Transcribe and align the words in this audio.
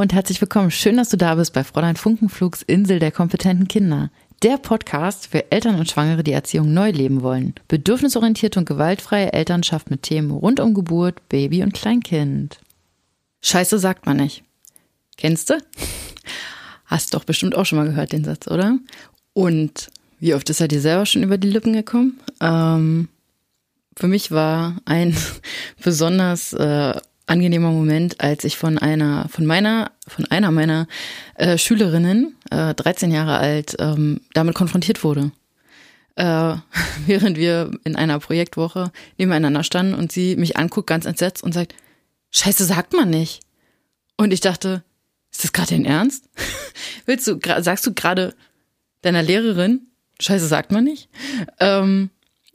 und 0.00 0.14
herzlich 0.14 0.40
willkommen. 0.40 0.70
Schön, 0.70 0.96
dass 0.96 1.10
du 1.10 1.18
da 1.18 1.34
bist 1.34 1.52
bei 1.52 1.62
Fräulein 1.62 1.94
Funkenflugs 1.94 2.62
Insel 2.62 3.00
der 3.00 3.12
kompetenten 3.12 3.68
Kinder. 3.68 4.10
Der 4.42 4.56
Podcast 4.56 5.26
für 5.26 5.52
Eltern 5.52 5.78
und 5.78 5.90
Schwangere, 5.90 6.24
die 6.24 6.32
Erziehung 6.32 6.72
neu 6.72 6.90
leben 6.90 7.20
wollen. 7.20 7.54
Bedürfnisorientierte 7.68 8.58
und 8.58 8.64
gewaltfreie 8.64 9.34
Elternschaft 9.34 9.90
mit 9.90 10.02
Themen 10.02 10.30
rund 10.30 10.58
um 10.58 10.72
Geburt, 10.72 11.28
Baby 11.28 11.62
und 11.62 11.74
Kleinkind. 11.74 12.60
Scheiße 13.42 13.78
sagt 13.78 14.06
man 14.06 14.16
nicht. 14.16 14.42
Kennst 15.18 15.50
du? 15.50 15.58
Hast 16.86 17.12
doch 17.12 17.24
bestimmt 17.24 17.54
auch 17.54 17.66
schon 17.66 17.78
mal 17.78 17.86
gehört, 17.86 18.12
den 18.12 18.24
Satz, 18.24 18.48
oder? 18.48 18.78
Und 19.34 19.90
wie 20.18 20.32
oft 20.32 20.48
ist 20.48 20.62
er 20.62 20.68
dir 20.68 20.80
selber 20.80 21.04
schon 21.04 21.22
über 21.22 21.36
die 21.36 21.50
Lippen 21.50 21.74
gekommen? 21.74 22.18
Ähm, 22.40 23.08
für 23.98 24.08
mich 24.08 24.30
war 24.30 24.76
ein 24.86 25.14
besonders 25.84 26.54
äh, 26.54 26.98
angenehmer 27.30 27.70
Moment, 27.70 28.20
als 28.20 28.44
ich 28.44 28.56
von 28.56 28.76
einer, 28.76 29.28
von 29.28 29.46
meiner, 29.46 29.92
von 30.06 30.26
einer 30.26 30.50
meiner 30.50 30.88
äh, 31.36 31.56
Schülerinnen, 31.56 32.36
äh, 32.50 32.74
13 32.74 33.12
Jahre 33.12 33.38
alt, 33.38 33.76
ähm, 33.78 34.20
damit 34.34 34.56
konfrontiert 34.56 35.04
wurde. 35.04 35.30
Äh, 36.16 36.56
während 37.06 37.36
wir 37.36 37.70
in 37.84 37.94
einer 37.94 38.18
Projektwoche 38.18 38.90
nebeneinander 39.16 39.62
standen 39.62 39.94
und 39.94 40.10
sie 40.10 40.36
mich 40.36 40.56
anguckt, 40.56 40.88
ganz 40.88 41.06
entsetzt 41.06 41.42
und 41.44 41.52
sagt, 41.52 41.74
Scheiße, 42.32 42.64
sagt 42.64 42.92
man 42.92 43.10
nicht. 43.10 43.40
Und 44.16 44.32
ich 44.32 44.40
dachte, 44.40 44.82
ist 45.30 45.44
das 45.44 45.52
gerade 45.52 45.70
dein 45.70 45.84
Ernst? 45.84 46.28
Willst 47.06 47.26
du, 47.28 47.38
sagst 47.60 47.86
du 47.86 47.94
gerade 47.94 48.34
deiner 49.02 49.22
Lehrerin, 49.22 49.86
Scheiße, 50.20 50.46
sagt 50.46 50.72
man 50.72 50.84
nicht? 50.84 51.08
Ähm, 51.60 52.10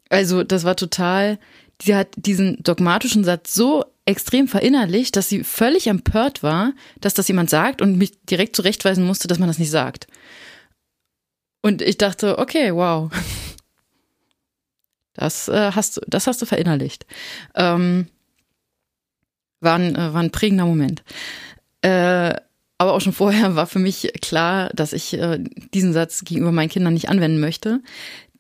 also, 0.10 0.44
das 0.44 0.66
war 0.66 0.76
total, 0.76 1.40
sie 1.82 1.96
hat 1.96 2.10
diesen 2.18 2.62
dogmatischen 2.62 3.24
Satz 3.24 3.56
so 3.56 3.86
extrem 4.06 4.48
verinnerlicht, 4.48 5.16
dass 5.16 5.30
sie 5.30 5.44
völlig 5.44 5.88
empört 5.88 6.44
war, 6.44 6.74
dass 7.02 7.16
das 7.16 7.28
jemand 7.28 7.50
sagt 7.50 7.82
und 7.82 7.98
mich 7.98 8.22
direkt 8.26 8.56
zurechtweisen 8.56 9.06
musste, 9.06 9.28
dass 9.28 9.40
man 9.40 9.48
das 9.48 9.58
nicht 9.58 9.72
sagt. 9.72 10.08
Und 11.62 11.82
ich 11.82 11.98
dachte, 11.98 12.38
okay, 12.38 12.74
wow. 12.74 13.12
Das 15.18 15.48
äh, 15.48 15.72
hast 15.72 15.96
du, 15.96 16.02
das 16.08 16.28
hast 16.28 16.42
du 16.42 16.46
verinnerlicht. 16.46 17.06
Ähm, 17.56 18.10
war, 19.62 19.76
ein, 19.80 19.96
äh, 19.96 20.14
war 20.14 20.22
ein 20.22 20.30
prägender 20.30 20.66
Moment. 20.66 21.06
Äh, 21.82 22.36
aber 22.78 22.94
auch 22.94 23.00
schon 23.00 23.14
vorher 23.14 23.56
war 23.56 23.66
für 23.66 23.80
mich 23.80 24.12
klar, 24.22 24.70
dass 24.74 24.92
ich 24.92 25.14
äh, 25.14 25.40
diesen 25.74 25.94
Satz 25.94 26.26
gegenüber 26.26 26.52
meinen 26.52 26.68
Kindern 26.68 26.94
nicht 26.94 27.08
anwenden 27.08 27.40
möchte. 27.40 27.82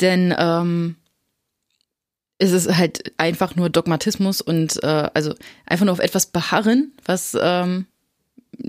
Denn 0.01 0.35
ähm, 0.37 0.97
es 2.37 2.51
ist 2.51 2.75
halt 2.75 3.13
einfach 3.17 3.55
nur 3.55 3.69
Dogmatismus 3.69 4.41
und 4.41 4.83
äh, 4.83 5.09
also 5.13 5.33
einfach 5.65 5.85
nur 5.85 5.93
auf 5.93 5.99
etwas 5.99 6.27
beharren, 6.27 6.91
was 7.05 7.37
ähm, 7.39 7.85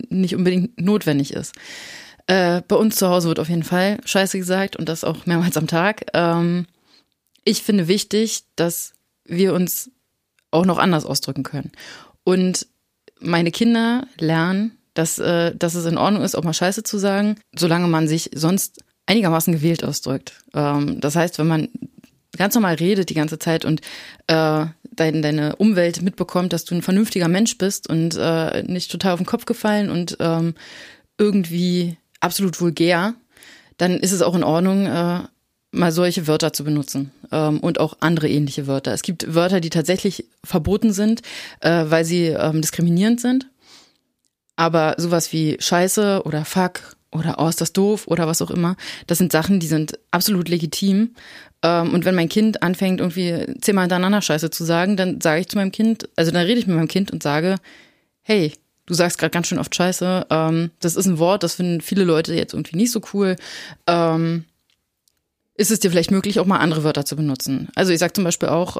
nicht 0.09 0.35
unbedingt 0.37 0.81
notwendig 0.81 1.33
ist. 1.33 1.55
Äh, 2.27 2.63
bei 2.67 2.77
uns 2.77 2.97
zu 2.97 3.09
Hause 3.09 3.29
wird 3.29 3.41
auf 3.41 3.49
jeden 3.49 3.63
Fall 3.63 3.99
Scheiße 4.05 4.39
gesagt 4.39 4.77
und 4.77 4.89
das 4.89 5.05
auch 5.05 5.27
mehrmals 5.27 5.57
am 5.57 5.67
Tag. 5.67 6.07
Ähm, 6.15 6.67
ich 7.45 7.63
finde 7.63 7.89
wichtig, 7.89 8.45
dass 8.57 8.95
wir 9.25 9.55
uns 9.55 9.91
auch 10.51 10.67
noch 10.67 10.79
anders 10.79 11.05
ausdrücken 11.05 11.43
können. 11.43 11.73
Und 12.25 12.67
meine 13.21 13.51
Kinder 13.51 14.07
lernen, 14.19 14.79
dass, 14.95 15.19
äh, 15.19 15.55
dass 15.55 15.75
es 15.75 15.87
in 15.87 15.99
Ordnung 15.99 16.23
ist, 16.23 16.37
auch 16.37 16.45
mal 16.45 16.55
Scheiße 16.55 16.83
zu 16.83 16.99
sagen, 16.99 17.37
solange 17.55 17.87
man 17.89 18.09
sich 18.09 18.31
sonst 18.35 18.81
einigermaßen 19.07 19.53
gewählt 19.53 19.85
ausdrückt. 19.85 20.33
Ähm, 20.55 21.01
das 21.01 21.15
heißt, 21.15 21.39
wenn 21.39 21.47
man 21.47 21.69
ganz 22.37 22.55
normal 22.55 22.75
redet 22.75 23.11
die 23.11 23.15
ganze 23.15 23.39
Zeit 23.39 23.65
und 23.65 23.81
äh, 24.27 24.67
dein, 24.91 25.23
deine 25.23 25.57
Umwelt 25.57 26.03
mitbekommt, 26.03 26.53
dass 26.53 26.65
du 26.65 26.75
ein 26.75 26.83
vernünftiger 26.83 27.29
Mensch 27.29 27.59
bist 27.59 27.89
und 27.89 28.17
äh, 28.17 28.63
nicht 28.63 28.91
total 28.91 29.13
auf 29.13 29.21
den 29.21 29.27
Kopf 29.27 29.45
gefallen 29.45 29.91
und 29.91 30.17
ähm, 30.21 30.55
irgendwie 31.19 31.97
absolut 32.21 32.61
vulgär, 32.61 33.15
dann 33.77 33.99
ist 33.99 34.13
es 34.13 34.23
auch 34.23 34.35
in 34.35 34.45
Ordnung, 34.45 34.87
äh, 34.87 35.21
mal 35.73 35.93
solche 35.93 36.27
Wörter 36.27 36.53
zu 36.53 36.65
benutzen 36.65 37.13
ähm, 37.31 37.61
und 37.61 37.79
auch 37.79 37.99
andere 38.01 38.29
ähnliche 38.29 38.67
Wörter. 38.67 38.93
Es 38.93 39.03
gibt 39.03 39.35
Wörter, 39.35 39.61
die 39.61 39.71
tatsächlich 39.71 40.27
verboten 40.43 40.93
sind, 40.93 41.23
äh, 41.61 41.85
weil 41.89 42.05
sie 42.05 42.27
ähm, 42.27 42.63
diskriminierend 42.63 43.21
sind. 43.21 43.49
Aber 44.57 44.95
sowas 44.97 45.33
wie 45.33 45.59
Scheiße 45.61 46.23
oder 46.25 46.47
Fuck 46.47 46.96
oder 47.19 47.37
oh, 47.39 47.49
ist 47.49 47.61
das 47.61 47.73
doof 47.73 48.07
oder 48.07 48.27
was 48.27 48.43
auch 48.43 48.51
immer, 48.51 48.77
das 49.07 49.19
sind 49.19 49.33
Sachen, 49.33 49.61
die 49.61 49.67
sind 49.67 49.99
absolut 50.11 50.49
legitim 50.49 51.11
ähm, 51.63 51.95
und 51.95 52.05
wenn 52.05 52.15
mein 52.15 52.29
Kind 52.29 52.63
anfängt, 52.63 53.01
irgendwie 53.01 53.47
zehnmal 53.61 53.85
hintereinander 53.85 54.23
Scheiße 54.23 54.51
zu 54.51 54.65
sagen, 54.65 54.97
dann 54.97 55.21
sage 55.21 55.41
ich 55.41 55.49
zu 55.49 55.57
meinem 55.57 55.73
Kind, 55.73 56.09
also 56.17 56.31
dann 56.31 56.45
rede 56.45 56.61
ich 56.61 56.67
mit 56.67 56.77
meinem 56.77 56.89
Kind 56.89 57.11
und 57.11 57.23
sage, 57.23 57.57
hey, 58.23 58.53
du 58.87 58.95
sagst 58.95 59.19
gerade 59.19 59.31
ganz 59.31 59.49
schön 59.49 59.59
oft 59.59 59.75
Scheiße. 59.75 60.27
Ähm, 60.31 60.71
das 60.81 60.97
ist 60.97 61.07
ein 61.07 61.19
Wort, 61.19 61.43
das 61.43 61.55
finden 61.55 61.81
viele 61.81 62.05
Leute 62.05 62.35
jetzt 62.35 62.55
irgendwie 62.55 62.77
nicht 62.77 62.93
so 62.93 63.01
cool. 63.13 63.37
Ähm, 63.87 64.45
ist 65.55 65.71
es 65.71 65.81
dir 65.81 65.91
vielleicht 65.91 66.11
möglich, 66.11 66.39
auch 66.39 66.47
mal 66.47 66.59
andere 66.59 66.85
Wörter 66.85 67.05
zu 67.05 67.17
benutzen? 67.17 67.69
Also 67.75 67.93
ich 67.93 67.99
sage 67.99 68.13
zum 68.13 68.25
Beispiel 68.25 68.49
auch, 68.49 68.77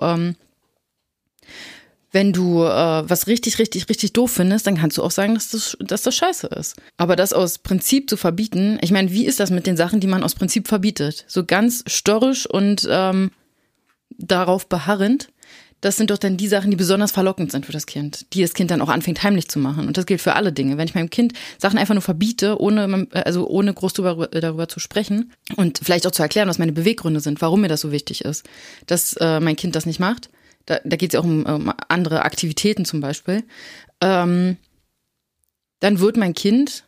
wenn 2.17 2.33
du 2.33 2.65
äh, 2.65 2.67
was 3.11 3.27
richtig, 3.27 3.59
richtig, 3.59 3.91
richtig 3.91 4.15
doof 4.15 4.31
findest, 4.31 4.67
dann 4.67 4.79
kannst 4.79 4.97
du 4.97 5.03
auch 5.03 5.11
sagen, 5.11 5.35
dass 5.35 5.51
das, 5.51 5.77
dass 5.81 6.01
das 6.01 6.15
scheiße 6.17 6.47
ist. 6.47 6.75
Aber 6.97 7.15
das 7.15 7.35
aus 7.35 7.59
Prinzip 7.59 8.09
zu 8.09 8.17
verbieten, 8.17 8.79
ich 8.81 8.91
meine, 8.91 9.13
wie 9.13 9.27
ist 9.27 9.39
das 9.39 9.51
mit 9.51 9.67
den 9.67 9.77
Sachen, 9.77 10.01
die 10.01 10.07
man 10.07 10.25
aus 10.25 10.35
Prinzip 10.35 10.67
verbietet? 10.67 11.27
So 11.29 11.45
ganz 11.45 11.85
störrisch 11.87 12.47
und 12.47 12.89
ähm, 12.91 13.33
darauf 14.17 14.67
beharrend, 14.67 15.29
das 15.83 15.97
sind 15.97 16.11
doch 16.11 16.17
dann 16.17 16.39
die 16.39 16.49
Sachen, 16.49 16.71
die 16.71 16.79
besonders 16.79 17.13
verlockend 17.13 17.53
sind 17.53 17.67
für 17.67 17.73
das 17.73 17.85
Kind, 17.85 18.33
die 18.33 18.41
das 18.41 18.55
Kind 18.55 18.71
dann 18.71 18.81
auch 18.81 18.89
anfängt 18.89 19.23
heimlich 19.23 19.49
zu 19.49 19.59
machen. 19.59 19.87
Und 19.87 19.99
das 19.99 20.07
gilt 20.07 20.23
für 20.23 20.37
alle 20.37 20.55
Dinge. 20.55 20.79
Wenn 20.79 20.89
ich 20.89 20.95
meinem 20.95 21.11
Kind 21.11 21.35
Sachen 21.59 21.79
einfach 21.79 21.93
nur 21.93 22.03
verbiete, 22.03 22.59
ohne, 22.59 23.09
also 23.11 23.47
ohne 23.47 23.75
groß 23.75 23.93
darüber, 23.93 24.29
darüber 24.29 24.69
zu 24.69 24.81
sprechen 24.81 25.33
und 25.57 25.81
vielleicht 25.83 26.07
auch 26.07 26.13
zu 26.13 26.23
erklären, 26.23 26.49
was 26.49 26.59
meine 26.59 26.73
Beweggründe 26.73 27.21
sind, 27.21 27.43
warum 27.43 27.61
mir 27.61 27.69
das 27.69 27.83
so 27.83 27.93
wichtig 27.93 28.25
ist, 28.25 28.49
dass 28.87 29.13
äh, 29.21 29.39
mein 29.39 29.57
Kind 29.57 29.77
das 29.77 29.85
nicht 29.85 30.01
macht, 30.01 30.31
da, 30.67 30.81
da 30.85 30.97
geht 30.97 31.11
es 31.11 31.15
ja 31.15 31.21
auch 31.21 31.25
um, 31.25 31.45
um, 31.47 31.73
andere 31.89 32.23
Aktivitäten 32.23 32.85
zum 32.85 33.01
Beispiel, 33.01 33.45
ähm, 34.01 34.57
dann 35.81 36.01
wird 36.01 36.17
mein 36.17 36.35
Kind 36.35 36.85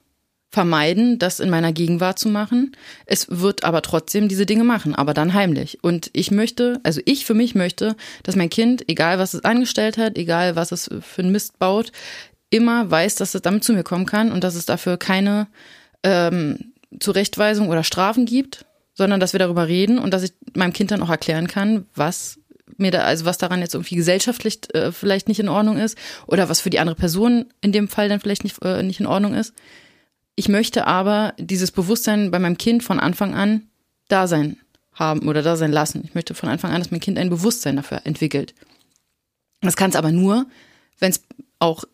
vermeiden, 0.50 1.18
das 1.18 1.40
in 1.40 1.50
meiner 1.50 1.72
Gegenwart 1.72 2.18
zu 2.18 2.28
machen. 2.28 2.72
Es 3.04 3.26
wird 3.28 3.64
aber 3.64 3.82
trotzdem 3.82 4.28
diese 4.28 4.46
Dinge 4.46 4.64
machen, 4.64 4.94
aber 4.94 5.12
dann 5.12 5.34
heimlich. 5.34 5.78
Und 5.82 6.10
ich 6.14 6.30
möchte, 6.30 6.80
also 6.84 7.00
ich 7.04 7.26
für 7.26 7.34
mich 7.34 7.54
möchte, 7.54 7.96
dass 8.22 8.34
mein 8.34 8.48
Kind, 8.48 8.88
egal 8.88 9.18
was 9.18 9.34
es 9.34 9.44
angestellt 9.44 9.98
hat, 9.98 10.16
egal 10.16 10.56
was 10.56 10.72
es 10.72 10.88
für 11.02 11.22
einen 11.22 11.32
Mist 11.32 11.58
baut, 11.58 11.92
immer 12.50 12.90
weiß, 12.90 13.16
dass 13.16 13.34
es 13.34 13.42
damit 13.42 13.62
zu 13.62 13.74
mir 13.74 13.82
kommen 13.82 14.06
kann 14.06 14.32
und 14.32 14.42
dass 14.42 14.54
es 14.54 14.64
dafür 14.64 14.96
keine 14.96 15.48
ähm, 16.02 16.72
Zurechtweisung 16.98 17.68
oder 17.68 17.84
Strafen 17.84 18.24
gibt, 18.24 18.64
sondern 18.94 19.20
dass 19.20 19.34
wir 19.34 19.38
darüber 19.38 19.68
reden 19.68 19.98
und 19.98 20.14
dass 20.14 20.22
ich 20.22 20.32
meinem 20.54 20.72
Kind 20.72 20.90
dann 20.90 21.02
auch 21.02 21.10
erklären 21.10 21.46
kann, 21.46 21.86
was 21.94 22.38
mir 22.78 22.90
da, 22.90 23.00
also 23.00 23.24
was 23.24 23.38
daran 23.38 23.60
jetzt 23.60 23.74
irgendwie 23.74 23.96
gesellschaftlich 23.96 24.72
äh, 24.74 24.92
vielleicht 24.92 25.28
nicht 25.28 25.40
in 25.40 25.48
Ordnung 25.48 25.78
ist 25.78 25.98
oder 26.26 26.48
was 26.48 26.60
für 26.60 26.70
die 26.70 26.78
andere 26.78 26.96
Person 26.96 27.46
in 27.60 27.72
dem 27.72 27.88
Fall 27.88 28.08
dann 28.08 28.20
vielleicht 28.20 28.44
nicht, 28.44 28.62
äh, 28.62 28.82
nicht 28.82 29.00
in 29.00 29.06
Ordnung 29.06 29.34
ist. 29.34 29.52
Ich 30.36 30.48
möchte 30.48 30.86
aber 30.86 31.34
dieses 31.38 31.72
Bewusstsein 31.72 32.30
bei 32.30 32.38
meinem 32.38 32.58
Kind 32.58 32.82
von 32.84 33.00
Anfang 33.00 33.34
an 33.34 33.68
da 34.08 34.26
sein 34.26 34.58
haben 34.92 35.28
oder 35.28 35.42
da 35.42 35.56
sein 35.56 35.72
lassen. 35.72 36.02
Ich 36.04 36.14
möchte 36.14 36.34
von 36.34 36.48
Anfang 36.48 36.72
an, 36.72 36.80
dass 36.80 36.90
mein 36.90 37.00
Kind 37.00 37.18
ein 37.18 37.30
Bewusstsein 37.30 37.76
dafür 37.76 38.02
entwickelt. 38.04 38.54
Das 39.60 39.76
kann 39.76 39.90
es 39.90 39.96
aber 39.96 40.12
nur, 40.12 40.46
wenn 40.98 41.10
es 41.10 41.22
auch 41.58 41.84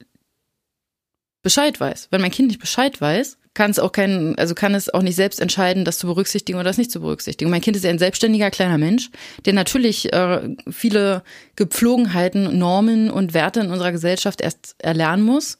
Bescheid 1.43 1.79
weiß. 1.81 2.09
Wenn 2.11 2.21
mein 2.21 2.31
Kind 2.31 2.49
nicht 2.49 2.61
Bescheid 2.61 3.01
weiß, 3.01 3.39
kann 3.55 3.71
es 3.71 3.79
auch 3.79 3.93
kein, 3.93 4.37
also 4.37 4.55
kann 4.55 4.75
es 4.75 4.93
auch 4.93 5.03
nicht 5.03 5.15
selbst 5.15 5.41
entscheiden, 5.41 5.85
das 5.85 5.99
zu 5.99 6.09
berücksichtigen 6.09 6.59
oder 6.59 6.69
das 6.69 6.79
nicht 6.79 6.91
zu 6.91 7.01
berücksichtigen. 7.01 7.51
Mein 7.51 7.61
Kind 7.61 7.77
ist 7.77 7.85
ja 7.85 7.91
ein 7.91 7.99
selbstständiger 7.99 8.51
kleiner 8.51 8.79
Mensch, 8.79 9.11
der 9.47 9.53
natürlich 9.53 10.13
äh, 10.13 10.55
viele 10.69 11.23
Gepflogenheiten, 11.57 12.59
Normen 12.59 13.11
und 13.11 13.33
Werte 13.33 13.61
in 13.61 13.71
unserer 13.71 13.93
Gesellschaft 13.93 14.41
erst 14.41 14.75
erlernen 14.79 15.23
muss. 15.23 15.59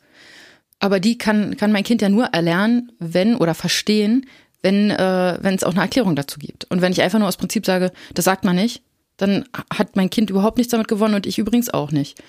Aber 0.81 0.99
die 0.99 1.17
kann, 1.19 1.57
kann 1.57 1.73
mein 1.73 1.85
Kind 1.85 2.03
ja 2.03 2.09
nur 2.09 2.27
erlernen, 2.27 2.93
wenn 2.99 3.37
oder 3.37 3.55
verstehen, 3.55 4.27
wenn, 4.61 4.91
äh, 4.91 5.39
wenn 5.41 5.55
es 5.55 5.63
auch 5.63 5.73
eine 5.73 5.83
Erklärung 5.83 6.17
dazu 6.17 6.39
gibt. 6.39 6.65
Und 6.71 6.83
wenn 6.83 6.93
ich 6.93 7.01
einfach 7.01 7.21
nur 7.21 7.29
aus 7.29 7.37
Prinzip 7.37 7.65
sage, 7.65 7.93
das 8.13 8.25
sagt 8.25 8.45
man 8.45 8.57
nicht, 8.57 8.83
dann 9.17 9.45
hat 9.73 9.95
mein 9.95 10.11
Kind 10.11 10.31
überhaupt 10.31 10.59
nichts 10.59 10.73
damit 10.73 10.89
gewonnen 10.89 11.15
und 11.15 11.27
ich 11.27 11.39
übrigens 11.39 11.73
auch 11.73 11.93
nicht. 11.93 12.21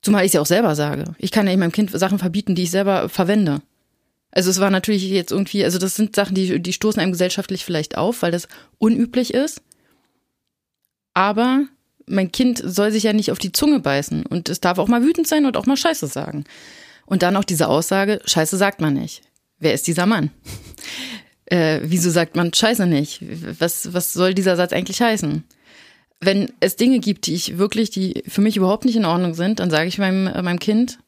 Zumal 0.00 0.24
ich 0.24 0.28
es 0.28 0.32
ja 0.34 0.40
auch 0.40 0.46
selber 0.46 0.74
sage. 0.74 1.04
Ich 1.18 1.32
kann 1.32 1.46
ja 1.46 1.56
meinem 1.56 1.72
Kind 1.72 1.90
Sachen 1.90 2.18
verbieten, 2.18 2.54
die 2.54 2.62
ich 2.62 2.70
selber 2.70 3.08
verwende. 3.08 3.60
Also 4.36 4.50
es 4.50 4.60
war 4.60 4.68
natürlich 4.68 5.02
jetzt 5.08 5.32
irgendwie, 5.32 5.64
also 5.64 5.78
das 5.78 5.94
sind 5.94 6.14
Sachen, 6.14 6.34
die, 6.34 6.60
die 6.60 6.74
stoßen 6.74 7.00
einem 7.00 7.12
gesellschaftlich 7.12 7.64
vielleicht 7.64 7.96
auf, 7.96 8.20
weil 8.20 8.32
das 8.32 8.48
unüblich 8.76 9.32
ist. 9.32 9.62
Aber 11.14 11.64
mein 12.04 12.30
Kind 12.30 12.60
soll 12.62 12.92
sich 12.92 13.04
ja 13.04 13.14
nicht 13.14 13.32
auf 13.32 13.38
die 13.38 13.52
Zunge 13.52 13.80
beißen 13.80 14.26
und 14.26 14.50
es 14.50 14.60
darf 14.60 14.76
auch 14.76 14.88
mal 14.88 15.02
wütend 15.02 15.26
sein 15.26 15.46
und 15.46 15.56
auch 15.56 15.64
mal 15.64 15.78
Scheiße 15.78 16.06
sagen. 16.08 16.44
Und 17.06 17.22
dann 17.22 17.34
auch 17.34 17.44
diese 17.44 17.66
Aussage, 17.66 18.20
Scheiße 18.26 18.58
sagt 18.58 18.82
man 18.82 18.92
nicht. 18.92 19.22
Wer 19.58 19.72
ist 19.72 19.86
dieser 19.86 20.04
Mann? 20.04 20.30
Äh, 21.48 21.82
wieso 21.84 22.10
sagt 22.10 22.34
man 22.34 22.52
Scheiße 22.52 22.88
nicht? 22.88 23.22
Was, 23.60 23.94
was 23.94 24.12
soll 24.12 24.34
dieser 24.34 24.56
Satz 24.56 24.72
eigentlich 24.72 25.00
heißen? 25.00 25.44
Wenn 26.18 26.52
es 26.58 26.74
Dinge 26.74 26.98
gibt, 26.98 27.28
die 27.28 27.34
ich 27.34 27.56
wirklich, 27.56 27.90
die 27.90 28.24
für 28.26 28.40
mich 28.40 28.56
überhaupt 28.56 28.84
nicht 28.84 28.96
in 28.96 29.04
Ordnung 29.04 29.34
sind, 29.34 29.60
dann 29.60 29.70
sage 29.70 29.86
ich 29.86 29.98
meinem, 29.98 30.26
äh, 30.26 30.42
meinem 30.42 30.58
Kind, 30.58 30.98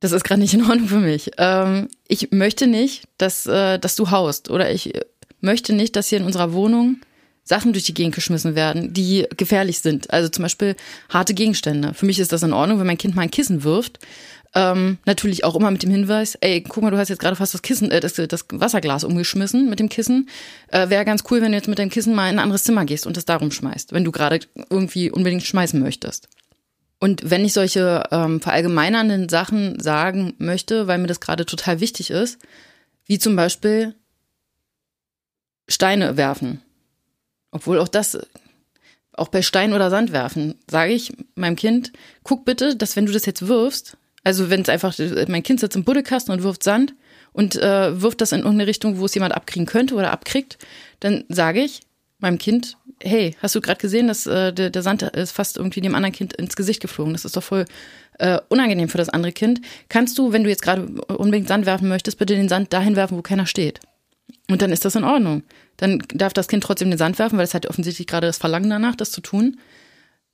das 0.00 0.12
ist 0.12 0.24
gerade 0.24 0.40
nicht 0.40 0.54
in 0.54 0.64
Ordnung 0.64 0.88
für 0.88 0.98
mich. 0.98 1.30
Ähm, 1.38 1.88
ich 2.08 2.30
möchte 2.32 2.66
nicht, 2.66 3.04
dass, 3.18 3.46
äh, 3.46 3.78
dass 3.78 3.96
du 3.96 4.10
haust 4.10 4.50
oder 4.50 4.70
ich 4.70 4.92
möchte 5.40 5.72
nicht, 5.72 5.96
dass 5.96 6.08
hier 6.08 6.18
in 6.18 6.24
unserer 6.24 6.52
Wohnung 6.52 6.98
Sachen 7.44 7.72
durch 7.72 7.84
die 7.84 7.94
Gegend 7.94 8.14
geschmissen 8.14 8.54
werden, 8.54 8.92
die 8.92 9.26
gefährlich 9.36 9.80
sind. 9.80 10.10
Also 10.10 10.28
zum 10.28 10.42
Beispiel 10.42 10.76
harte 11.08 11.34
Gegenstände. 11.34 11.94
Für 11.94 12.06
mich 12.06 12.18
ist 12.18 12.32
das 12.32 12.42
in 12.42 12.52
Ordnung, 12.52 12.78
wenn 12.78 12.86
mein 12.86 12.98
Kind 12.98 13.16
mal 13.16 13.22
ein 13.22 13.30
Kissen 13.30 13.64
wirft. 13.64 13.98
Ähm, 14.54 14.98
natürlich 15.06 15.44
auch 15.44 15.54
immer 15.54 15.70
mit 15.70 15.82
dem 15.82 15.90
Hinweis, 15.90 16.36
ey, 16.40 16.62
guck 16.62 16.82
mal, 16.82 16.90
du 16.90 16.98
hast 16.98 17.08
jetzt 17.08 17.20
gerade 17.20 17.36
fast 17.36 17.54
das 17.54 17.62
Kissen, 17.62 17.90
äh, 17.90 18.00
das, 18.00 18.14
das 18.14 18.46
Wasserglas 18.52 19.04
umgeschmissen 19.04 19.70
mit 19.70 19.78
dem 19.78 19.88
Kissen. 19.88 20.28
Äh, 20.68 20.88
Wäre 20.90 21.04
ganz 21.04 21.22
cool, 21.30 21.40
wenn 21.40 21.52
du 21.52 21.58
jetzt 21.58 21.68
mit 21.68 21.78
deinem 21.78 21.90
Kissen 21.90 22.14
mal 22.14 22.28
in 22.28 22.36
ein 22.36 22.42
anderes 22.42 22.64
Zimmer 22.64 22.84
gehst 22.84 23.06
und 23.06 23.16
das 23.16 23.24
darum 23.24 23.52
schmeißt, 23.52 23.92
wenn 23.92 24.04
du 24.04 24.10
gerade 24.10 24.40
irgendwie 24.68 25.10
unbedingt 25.10 25.44
schmeißen 25.44 25.80
möchtest. 25.80 26.28
Und 27.00 27.30
wenn 27.30 27.44
ich 27.44 27.54
solche 27.54 28.04
ähm, 28.10 28.40
verallgemeinernden 28.40 29.30
Sachen 29.30 29.80
sagen 29.80 30.34
möchte, 30.38 30.86
weil 30.86 30.98
mir 30.98 31.06
das 31.06 31.20
gerade 31.20 31.46
total 31.46 31.80
wichtig 31.80 32.10
ist, 32.10 32.38
wie 33.06 33.18
zum 33.18 33.34
Beispiel 33.34 33.94
Steine 35.66 36.18
werfen. 36.18 36.60
Obwohl 37.52 37.78
auch 37.78 37.88
das, 37.88 38.18
auch 39.14 39.28
bei 39.28 39.40
Stein 39.40 39.72
oder 39.72 39.88
Sand 39.88 40.12
werfen, 40.12 40.56
sage 40.70 40.92
ich 40.92 41.12
meinem 41.34 41.56
Kind, 41.56 41.90
guck 42.22 42.44
bitte, 42.44 42.76
dass 42.76 42.96
wenn 42.96 43.06
du 43.06 43.12
das 43.12 43.24
jetzt 43.24 43.48
wirfst, 43.48 43.96
also 44.22 44.50
wenn 44.50 44.60
es 44.60 44.68
einfach, 44.68 44.94
mein 45.26 45.42
Kind 45.42 45.60
sitzt 45.60 45.76
im 45.76 45.84
Buddelkasten 45.84 46.34
und 46.34 46.42
wirft 46.42 46.62
Sand 46.62 46.94
und 47.32 47.56
äh, 47.56 48.00
wirft 48.02 48.20
das 48.20 48.32
in 48.32 48.40
irgendeine 48.40 48.66
Richtung, 48.66 48.98
wo 48.98 49.06
es 49.06 49.14
jemand 49.14 49.34
abkriegen 49.34 49.66
könnte 49.66 49.94
oder 49.94 50.12
abkriegt, 50.12 50.58
dann 51.00 51.24
sage 51.30 51.62
ich 51.62 51.80
meinem 52.22 52.38
Kind, 52.38 52.76
hey, 53.02 53.36
hast 53.40 53.54
du 53.54 53.60
gerade 53.60 53.80
gesehen, 53.80 54.08
dass 54.08 54.26
äh, 54.26 54.52
der, 54.52 54.70
der 54.70 54.82
Sand 54.82 55.02
ist 55.02 55.32
fast 55.32 55.56
irgendwie 55.56 55.80
dem 55.80 55.94
anderen 55.94 56.14
Kind 56.14 56.34
ins 56.34 56.56
Gesicht 56.56 56.80
geflogen. 56.80 57.12
Das 57.12 57.24
ist 57.24 57.36
doch 57.36 57.42
voll 57.42 57.64
äh, 58.18 58.38
unangenehm 58.48 58.88
für 58.88 58.98
das 58.98 59.08
andere 59.08 59.32
Kind. 59.32 59.60
Kannst 59.88 60.18
du, 60.18 60.32
wenn 60.32 60.44
du 60.44 60.50
jetzt 60.50 60.62
gerade 60.62 60.86
unbedingt 61.08 61.48
Sand 61.48 61.66
werfen 61.66 61.88
möchtest, 61.88 62.18
bitte 62.18 62.34
den 62.34 62.48
Sand 62.48 62.72
dahin 62.72 62.96
werfen, 62.96 63.16
wo 63.16 63.22
keiner 63.22 63.46
steht? 63.46 63.80
Und 64.48 64.62
dann 64.62 64.72
ist 64.72 64.84
das 64.84 64.96
in 64.96 65.04
Ordnung. 65.04 65.42
Dann 65.76 66.02
darf 66.14 66.32
das 66.32 66.48
Kind 66.48 66.62
trotzdem 66.62 66.90
den 66.90 66.98
Sand 66.98 67.18
werfen, 67.18 67.38
weil 67.38 67.44
es 67.44 67.54
hat 67.54 67.66
offensichtlich 67.66 68.06
gerade 68.06 68.26
das 68.26 68.38
Verlangen 68.38 68.70
danach, 68.70 68.96
das 68.96 69.10
zu 69.12 69.20
tun. 69.20 69.58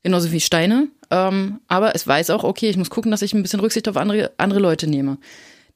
Genauso 0.02 0.32
wie 0.32 0.40
Steine. 0.40 0.88
Ähm, 1.10 1.60
aber 1.68 1.94
es 1.94 2.06
weiß 2.06 2.30
auch, 2.30 2.44
okay, 2.44 2.68
ich 2.68 2.76
muss 2.76 2.90
gucken, 2.90 3.10
dass 3.10 3.22
ich 3.22 3.34
ein 3.34 3.42
bisschen 3.42 3.60
Rücksicht 3.60 3.88
auf 3.88 3.96
andere, 3.96 4.32
andere 4.38 4.60
Leute 4.60 4.86
nehme. 4.86 5.18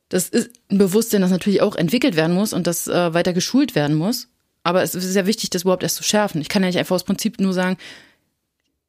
Das 0.08 0.28
ist 0.28 0.50
ein 0.70 0.78
Bewusstsein, 0.78 1.20
das 1.20 1.30
natürlich 1.30 1.62
auch 1.62 1.76
entwickelt 1.76 2.16
werden 2.16 2.34
muss 2.34 2.52
und 2.52 2.66
das 2.66 2.88
äh, 2.88 3.14
weiter 3.14 3.32
geschult 3.32 3.74
werden 3.74 3.96
muss. 3.96 4.28
Aber 4.62 4.82
es 4.82 4.94
ist 4.94 5.04
sehr 5.04 5.26
wichtig, 5.26 5.50
das 5.50 5.62
überhaupt 5.62 5.82
erst 5.82 5.96
zu 5.96 6.02
schärfen. 6.02 6.40
Ich 6.40 6.48
kann 6.48 6.62
ja 6.62 6.68
nicht 6.68 6.78
einfach 6.78 6.94
aus 6.94 7.04
Prinzip 7.04 7.40
nur 7.40 7.52
sagen, 7.52 7.76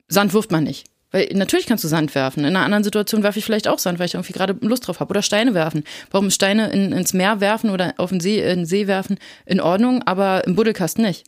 Sand 0.07 0.33
wirft 0.33 0.51
man 0.51 0.63
nicht. 0.63 0.85
Weil 1.11 1.29
natürlich 1.33 1.65
kannst 1.65 1.83
du 1.83 1.87
Sand 1.87 2.15
werfen. 2.15 2.41
In 2.41 2.55
einer 2.55 2.65
anderen 2.65 2.83
Situation 2.83 3.23
werfe 3.23 3.39
ich 3.39 3.45
vielleicht 3.45 3.67
auch 3.67 3.79
Sand, 3.79 3.99
weil 3.99 4.05
ich 4.05 4.13
irgendwie 4.13 4.33
gerade 4.33 4.55
Lust 4.61 4.87
drauf 4.87 4.99
habe. 4.99 5.11
Oder 5.11 5.21
Steine 5.21 5.53
werfen. 5.53 5.83
Warum 6.09 6.29
Steine 6.29 6.71
in, 6.71 6.91
ins 6.93 7.13
Meer 7.13 7.41
werfen 7.41 7.69
oder 7.69 7.93
auf 7.97 8.09
den 8.09 8.19
See, 8.19 8.39
in 8.39 8.59
den 8.59 8.65
See 8.65 8.87
werfen 8.87 9.17
in 9.45 9.59
Ordnung, 9.59 10.03
aber 10.03 10.45
im 10.45 10.55
Buddelkasten 10.55 11.03
nicht? 11.03 11.25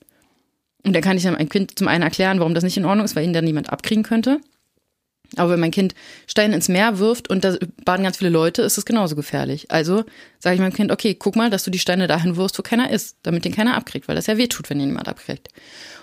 Und 0.86 0.94
dann 0.94 1.02
kann 1.02 1.18
ich 1.18 1.24
dann 1.24 1.34
mein 1.34 1.50
Kind 1.50 1.78
zum 1.78 1.88
einen 1.88 2.04
erklären, 2.04 2.40
warum 2.40 2.54
das 2.54 2.64
nicht 2.64 2.78
in 2.78 2.86
Ordnung 2.86 3.06
ist, 3.06 3.16
weil 3.16 3.26
ihn 3.26 3.34
dann 3.34 3.46
niemand 3.46 3.70
abkriegen 3.72 4.04
könnte. 4.04 4.40
Aber 5.38 5.52
wenn 5.52 5.60
mein 5.60 5.72
Kind 5.72 5.96
Steine 6.28 6.56
ins 6.56 6.70
Meer 6.70 7.00
wirft 7.00 7.30
und 7.30 7.44
da 7.44 7.58
baden 7.86 8.04
ganz 8.04 8.18
viele 8.18 8.30
Leute, 8.30 8.62
ist 8.62 8.78
es 8.78 8.86
genauso 8.86 9.16
gefährlich. 9.16 9.72
Also 9.72 10.04
sage 10.40 10.56
ich 10.56 10.62
meinem 10.62 10.74
Kind, 10.74 10.92
okay, 10.92 11.16
guck 11.16 11.36
mal, 11.36 11.50
dass 11.50 11.64
du 11.64 11.72
die 11.72 11.80
Steine 11.80 12.08
dahin 12.08 12.36
wirfst, 12.36 12.58
wo 12.60 12.64
keiner 12.64 12.90
ist, 12.90 13.18
damit 13.24 13.46
den 13.46 13.54
keiner 13.54 13.76
abkriegt, 13.76 14.08
weil 14.08 14.16
das 14.16 14.28
ja 14.28 14.38
weh 14.38 14.48
tut, 14.48 14.70
wenn 14.70 14.80
ihn 14.80 14.90
jemand 14.90 15.08
abkriegt. 15.08 15.50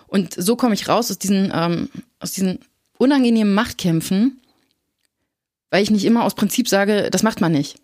Und 0.07 0.35
so 0.35 0.57
komme 0.57 0.75
ich 0.75 0.89
raus 0.89 1.11
aus 1.11 1.19
diesen, 1.19 1.53
ähm, 1.55 1.89
aus 2.19 2.33
diesen 2.33 2.59
unangenehmen 2.99 3.55
Machtkämpfen, 3.55 4.41
weil 5.71 5.83
ich 5.83 5.91
nicht 5.91 6.05
immer 6.05 6.25
aus 6.25 6.35
Prinzip 6.35 6.69
sage, 6.69 7.09
das 7.11 7.23
macht 7.23 7.41
man 7.41 7.53
nicht. 7.53 7.79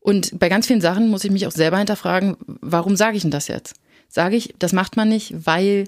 Und 0.00 0.38
bei 0.38 0.48
ganz 0.48 0.66
vielen 0.66 0.80
Sachen 0.80 1.08
muss 1.08 1.24
ich 1.24 1.30
mich 1.30 1.46
auch 1.46 1.52
selber 1.52 1.78
hinterfragen, 1.78 2.36
warum 2.46 2.96
sage 2.96 3.16
ich 3.16 3.22
denn 3.22 3.30
das 3.30 3.46
jetzt? 3.46 3.74
Sage 4.08 4.36
ich, 4.36 4.54
das 4.58 4.72
macht 4.72 4.96
man 4.96 5.08
nicht, 5.08 5.32
weil 5.46 5.84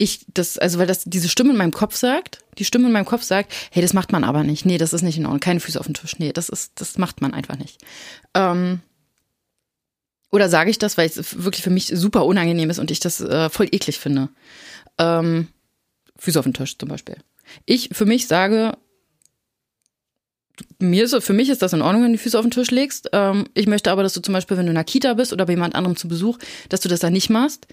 ich 0.00 0.24
das, 0.32 0.56
also 0.56 0.78
weil 0.78 0.86
das 0.86 1.04
diese 1.04 1.28
Stimme 1.28 1.50
in 1.50 1.58
meinem 1.58 1.72
Kopf 1.72 1.94
sagt, 1.94 2.38
die 2.58 2.64
Stimme 2.64 2.86
in 2.86 2.92
meinem 2.92 3.04
Kopf 3.04 3.22
sagt, 3.22 3.52
hey, 3.70 3.82
das 3.82 3.92
macht 3.92 4.12
man 4.12 4.24
aber 4.24 4.44
nicht. 4.44 4.64
Nee, 4.64 4.78
das 4.78 4.94
ist 4.94 5.02
nicht 5.02 5.18
in 5.18 5.26
Ordnung. 5.26 5.40
Keine 5.40 5.60
Füße 5.60 5.78
auf 5.78 5.84
den 5.84 5.94
Tisch. 5.94 6.18
Nee, 6.18 6.32
das 6.32 6.48
ist, 6.48 6.72
das 6.80 6.96
macht 6.96 7.20
man 7.20 7.34
einfach 7.34 7.58
nicht. 7.58 7.84
Ähm, 8.32 8.80
oder 10.30 10.48
sage 10.48 10.70
ich 10.70 10.78
das, 10.78 10.96
weil 10.96 11.06
es 11.06 11.44
wirklich 11.44 11.62
für 11.62 11.70
mich 11.70 11.88
super 11.88 12.24
unangenehm 12.24 12.70
ist 12.70 12.78
und 12.78 12.90
ich 12.90 13.00
das 13.00 13.20
äh, 13.20 13.50
voll 13.50 13.68
eklig 13.72 13.98
finde. 13.98 14.30
Ähm, 14.96 15.48
Füße 16.16 16.38
auf 16.38 16.46
den 16.46 16.54
Tisch 16.54 16.78
zum 16.78 16.88
Beispiel. 16.88 17.16
Ich 17.66 17.90
für 17.92 18.06
mich 18.06 18.26
sage, 18.26 18.72
mir 20.78 21.04
ist, 21.04 21.22
für 21.22 21.34
mich 21.34 21.50
ist 21.50 21.60
das 21.60 21.74
in 21.74 21.82
Ordnung, 21.82 22.04
wenn 22.04 22.12
du 22.12 22.16
die 22.16 22.22
Füße 22.22 22.38
auf 22.38 22.44
den 22.44 22.52
Tisch 22.52 22.70
legst. 22.70 23.10
Ähm, 23.12 23.48
ich 23.52 23.66
möchte 23.66 23.90
aber, 23.90 24.02
dass 24.02 24.14
du 24.14 24.22
zum 24.22 24.32
Beispiel, 24.32 24.56
wenn 24.56 24.64
du 24.64 24.72
in 24.72 24.78
einer 24.78 24.84
Kita 24.84 25.12
bist 25.12 25.34
oder 25.34 25.44
bei 25.44 25.52
jemand 25.52 25.74
anderem 25.74 25.96
zu 25.96 26.08
Besuch, 26.08 26.38
dass 26.70 26.80
du 26.80 26.88
das 26.88 27.00
da 27.00 27.10
nicht 27.10 27.28
machst, 27.28 27.66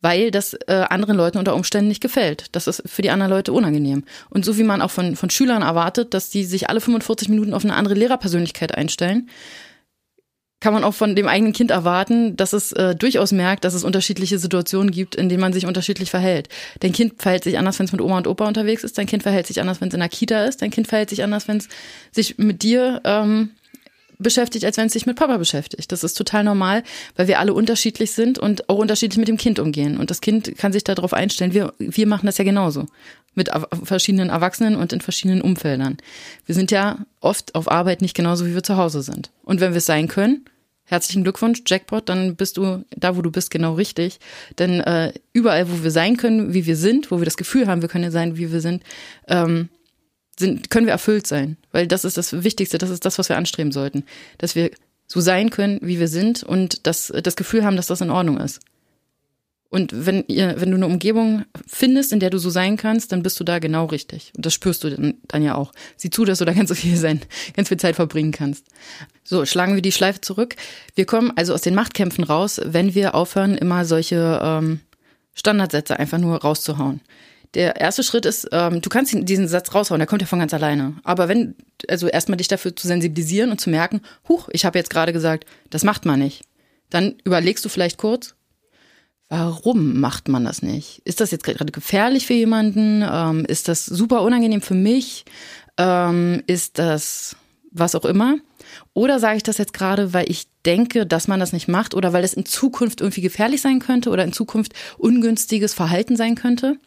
weil 0.00 0.30
das 0.30 0.54
äh, 0.66 0.84
anderen 0.88 1.16
Leuten 1.16 1.38
unter 1.38 1.54
Umständen 1.54 1.88
nicht 1.88 2.02
gefällt. 2.02 2.46
Das 2.52 2.66
ist 2.66 2.82
für 2.86 3.02
die 3.02 3.10
anderen 3.10 3.30
Leute 3.30 3.52
unangenehm. 3.52 4.04
Und 4.30 4.44
so 4.44 4.58
wie 4.58 4.62
man 4.62 4.82
auch 4.82 4.90
von, 4.90 5.16
von 5.16 5.30
Schülern 5.30 5.62
erwartet, 5.62 6.14
dass 6.14 6.30
die 6.30 6.44
sich 6.44 6.68
alle 6.68 6.80
45 6.80 7.28
Minuten 7.28 7.54
auf 7.54 7.64
eine 7.64 7.74
andere 7.74 7.94
Lehrerpersönlichkeit 7.94 8.76
einstellen, 8.76 9.28
kann 10.60 10.72
man 10.72 10.84
auch 10.84 10.94
von 10.94 11.14
dem 11.14 11.28
eigenen 11.28 11.52
Kind 11.52 11.70
erwarten, 11.70 12.36
dass 12.36 12.52
es 12.52 12.72
äh, 12.72 12.94
durchaus 12.94 13.30
merkt, 13.30 13.64
dass 13.64 13.74
es 13.74 13.84
unterschiedliche 13.84 14.38
Situationen 14.38 14.90
gibt, 14.90 15.14
in 15.14 15.28
denen 15.28 15.40
man 15.40 15.52
sich 15.52 15.66
unterschiedlich 15.66 16.10
verhält. 16.10 16.48
Dein 16.80 16.92
Kind 16.92 17.20
verhält 17.20 17.44
sich 17.44 17.58
anders, 17.58 17.78
wenn 17.78 17.86
es 17.86 17.92
mit 17.92 18.00
Oma 18.00 18.16
und 18.16 18.26
Opa 18.26 18.48
unterwegs 18.48 18.82
ist. 18.82 18.96
Dein 18.96 19.06
Kind 19.06 19.22
verhält 19.22 19.46
sich 19.46 19.60
anders, 19.60 19.80
wenn 19.80 19.88
es 19.88 19.94
in 19.94 20.00
der 20.00 20.08
Kita 20.08 20.44
ist. 20.44 20.62
Dein 20.62 20.70
Kind 20.70 20.88
verhält 20.88 21.10
sich 21.10 21.22
anders, 21.22 21.46
wenn 21.46 21.58
es 21.58 21.68
sich 22.10 22.38
mit 22.38 22.62
dir 22.62 23.02
ähm, 23.04 23.50
beschäftigt, 24.18 24.64
als 24.64 24.76
wenn 24.76 24.86
es 24.86 24.92
sich 24.92 25.06
mit 25.06 25.16
Papa 25.16 25.36
beschäftigt. 25.36 25.90
Das 25.92 26.04
ist 26.04 26.14
total 26.14 26.44
normal, 26.44 26.82
weil 27.16 27.28
wir 27.28 27.38
alle 27.38 27.54
unterschiedlich 27.54 28.12
sind 28.12 28.38
und 28.38 28.68
auch 28.68 28.78
unterschiedlich 28.78 29.18
mit 29.18 29.28
dem 29.28 29.36
Kind 29.36 29.58
umgehen. 29.58 29.98
Und 29.98 30.10
das 30.10 30.20
Kind 30.20 30.56
kann 30.56 30.72
sich 30.72 30.84
darauf 30.84 31.12
einstellen. 31.12 31.52
Wir, 31.52 31.72
wir 31.78 32.06
machen 32.06 32.26
das 32.26 32.38
ja 32.38 32.44
genauso. 32.44 32.86
Mit 33.34 33.50
verschiedenen 33.84 34.30
Erwachsenen 34.30 34.76
und 34.76 34.92
in 34.92 35.00
verschiedenen 35.00 35.42
Umfeldern. 35.42 35.98
Wir 36.46 36.54
sind 36.54 36.70
ja 36.70 36.98
oft 37.20 37.54
auf 37.54 37.70
Arbeit 37.70 38.00
nicht 38.00 38.16
genauso, 38.16 38.46
wie 38.46 38.54
wir 38.54 38.62
zu 38.62 38.76
Hause 38.76 39.02
sind. 39.02 39.30
Und 39.42 39.60
wenn 39.60 39.72
wir 39.72 39.78
es 39.78 39.86
sein 39.86 40.08
können, 40.08 40.46
herzlichen 40.86 41.22
Glückwunsch, 41.22 41.62
Jackpot, 41.66 42.08
dann 42.08 42.36
bist 42.36 42.56
du 42.56 42.84
da, 42.96 43.16
wo 43.16 43.22
du 43.22 43.30
bist, 43.30 43.50
genau 43.50 43.74
richtig. 43.74 44.18
Denn 44.58 44.80
äh, 44.80 45.12
überall, 45.32 45.70
wo 45.70 45.82
wir 45.82 45.90
sein 45.90 46.16
können, 46.16 46.54
wie 46.54 46.64
wir 46.64 46.76
sind, 46.76 47.10
wo 47.10 47.18
wir 47.18 47.24
das 47.24 47.36
Gefühl 47.36 47.66
haben, 47.66 47.82
wir 47.82 47.88
können 47.88 48.10
sein, 48.10 48.36
wie 48.38 48.50
wir 48.52 48.60
sind, 48.60 48.82
ähm, 49.28 49.68
sind, 50.38 50.70
können 50.70 50.86
wir 50.86 50.92
erfüllt 50.92 51.26
sein. 51.26 51.56
Weil 51.72 51.86
das 51.86 52.04
ist 52.04 52.16
das 52.16 52.44
Wichtigste, 52.44 52.78
das 52.78 52.90
ist 52.90 53.04
das, 53.04 53.18
was 53.18 53.28
wir 53.28 53.36
anstreben 53.36 53.72
sollten. 53.72 54.04
Dass 54.38 54.54
wir 54.54 54.70
so 55.06 55.20
sein 55.20 55.50
können, 55.50 55.78
wie 55.82 56.00
wir 56.00 56.08
sind 56.08 56.42
und 56.42 56.86
das, 56.86 57.12
das 57.22 57.36
Gefühl 57.36 57.64
haben, 57.64 57.76
dass 57.76 57.86
das 57.86 58.00
in 58.00 58.10
Ordnung 58.10 58.38
ist. 58.38 58.60
Und 59.68 60.06
wenn 60.06 60.24
ihr, 60.28 60.54
wenn 60.58 60.70
du 60.70 60.76
eine 60.76 60.86
Umgebung 60.86 61.44
findest, 61.66 62.12
in 62.12 62.20
der 62.20 62.30
du 62.30 62.38
so 62.38 62.50
sein 62.50 62.76
kannst, 62.76 63.12
dann 63.12 63.22
bist 63.22 63.38
du 63.40 63.44
da 63.44 63.58
genau 63.58 63.86
richtig. 63.86 64.32
Und 64.36 64.46
das 64.46 64.54
spürst 64.54 64.84
du 64.84 64.90
dann, 64.90 65.14
dann 65.26 65.42
ja 65.42 65.54
auch. 65.56 65.72
Sieh 65.96 66.08
zu, 66.08 66.24
dass 66.24 66.38
du 66.38 66.44
da 66.44 66.52
ganz 66.52 66.68
so 66.68 66.74
viel 66.74 66.96
sein, 66.96 67.20
ganz 67.54 67.68
viel 67.68 67.76
Zeit 67.76 67.96
verbringen 67.96 68.32
kannst. 68.32 68.66
So, 69.24 69.44
schlagen 69.44 69.74
wir 69.74 69.82
die 69.82 69.92
Schleife 69.92 70.20
zurück. 70.20 70.54
Wir 70.94 71.04
kommen 71.04 71.32
also 71.34 71.52
aus 71.52 71.62
den 71.62 71.74
Machtkämpfen 71.74 72.24
raus, 72.24 72.60
wenn 72.64 72.94
wir 72.94 73.14
aufhören, 73.14 73.56
immer 73.56 73.84
solche 73.84 74.40
ähm, 74.42 74.80
Standardsätze 75.34 75.98
einfach 75.98 76.18
nur 76.18 76.40
rauszuhauen 76.40 77.00
der 77.54 77.76
erste 77.76 78.02
Schritt 78.02 78.26
ist, 78.26 78.48
ähm, 78.52 78.80
du 78.80 78.88
kannst 78.88 79.14
diesen 79.14 79.48
Satz 79.48 79.74
raushauen, 79.74 79.98
der 79.98 80.06
kommt 80.06 80.22
ja 80.22 80.28
von 80.28 80.38
ganz 80.38 80.52
alleine. 80.54 80.94
Aber 81.04 81.28
wenn, 81.28 81.54
also 81.88 82.06
erstmal 82.08 82.36
dich 82.36 82.48
dafür 82.48 82.74
zu 82.74 82.86
sensibilisieren 82.86 83.50
und 83.50 83.60
zu 83.60 83.70
merken, 83.70 84.00
huch, 84.28 84.48
ich 84.52 84.64
habe 84.64 84.78
jetzt 84.78 84.90
gerade 84.90 85.12
gesagt, 85.12 85.46
das 85.70 85.84
macht 85.84 86.04
man 86.04 86.18
nicht. 86.18 86.44
Dann 86.90 87.16
überlegst 87.24 87.64
du 87.64 87.68
vielleicht 87.68 87.98
kurz, 87.98 88.34
warum 89.28 90.00
macht 90.00 90.28
man 90.28 90.44
das 90.44 90.62
nicht? 90.62 91.00
Ist 91.04 91.20
das 91.20 91.30
jetzt 91.30 91.44
gerade 91.44 91.72
gefährlich 91.72 92.26
für 92.26 92.34
jemanden? 92.34 93.04
Ähm, 93.08 93.44
ist 93.46 93.68
das 93.68 93.86
super 93.86 94.22
unangenehm 94.22 94.62
für 94.62 94.74
mich? 94.74 95.24
Ähm, 95.78 96.42
ist 96.46 96.78
das 96.78 97.36
was 97.70 97.94
auch 97.94 98.04
immer? 98.04 98.38
Oder 98.94 99.18
sage 99.18 99.36
ich 99.36 99.42
das 99.42 99.58
jetzt 99.58 99.72
gerade, 99.72 100.12
weil 100.12 100.30
ich 100.30 100.46
denke, 100.64 101.06
dass 101.06 101.28
man 101.28 101.40
das 101.40 101.52
nicht 101.52 101.68
macht 101.68 101.94
oder 101.94 102.12
weil 102.12 102.24
es 102.24 102.34
in 102.34 102.46
Zukunft 102.46 103.00
irgendwie 103.00 103.20
gefährlich 103.20 103.60
sein 103.60 103.80
könnte 103.80 104.10
oder 104.10 104.24
in 104.24 104.32
Zukunft 104.32 104.72
ungünstiges 104.98 105.74
Verhalten 105.74 106.16
sein 106.16 106.34
könnte? 106.34 106.78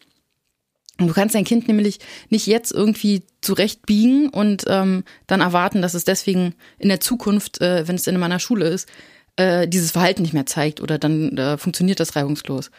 Du 1.06 1.14
kannst 1.14 1.34
dein 1.34 1.44
Kind 1.44 1.66
nämlich 1.68 1.98
nicht 2.28 2.46
jetzt 2.46 2.72
irgendwie 2.72 3.22
zurechtbiegen 3.40 4.28
und 4.28 4.64
ähm, 4.68 5.04
dann 5.26 5.40
erwarten, 5.40 5.82
dass 5.82 5.94
es 5.94 6.04
deswegen 6.04 6.54
in 6.78 6.88
der 6.88 7.00
Zukunft, 7.00 7.60
äh, 7.60 7.88
wenn 7.88 7.96
es 7.96 8.06
in 8.06 8.18
meiner 8.18 8.38
Schule 8.38 8.68
ist, 8.68 8.88
äh, 9.36 9.66
dieses 9.66 9.92
Verhalten 9.92 10.22
nicht 10.22 10.34
mehr 10.34 10.46
zeigt 10.46 10.80
oder 10.80 10.98
dann 10.98 11.36
äh, 11.38 11.56
funktioniert 11.56 12.00
das 12.00 12.16
reibungslos. 12.16 12.70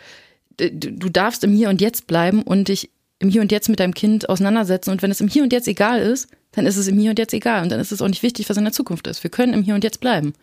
Du 0.58 1.10
darfst 1.10 1.44
im 1.44 1.54
Hier 1.54 1.70
und 1.70 1.82
Jetzt 1.82 2.06
bleiben 2.08 2.44
und 2.44 2.68
dich 2.68 2.92
im 3.20 3.30
Hier 3.30 3.42
und 3.42 3.52
Jetzt 3.52 3.70
mit 3.70 3.80
deinem 3.80 3.94
Kind 3.94 4.30
auseinandersetzen. 4.30 4.92
Und 4.92 5.02
wenn 5.02 5.12
es 5.12 5.22
im 5.22 5.28
Hier 5.28 5.44
und 5.44 5.54
Jetzt 5.54 5.68
egal 5.68 6.02
ist, 6.02 6.30
dann 6.52 6.66
ist 6.66 6.78
es 6.78 6.88
im 6.88 7.00
Hier 7.00 7.12
und 7.12 7.20
Jetzt 7.20 7.34
egal. 7.34 7.64
Und 7.64 7.72
dann 7.72 7.80
ist 7.80 7.92
es 7.92 8.02
auch 8.02 8.08
nicht 8.08 8.24
wichtig, 8.24 8.50
was 8.50 8.58
in 8.58 8.64
der 8.64 8.74
Zukunft 8.74 9.08
ist. 9.08 9.24
Wir 9.24 9.32
können 9.32 9.54
im 9.54 9.64
Hier 9.64 9.76
und 9.76 9.84
Jetzt 9.84 10.02
bleiben. 10.02 10.34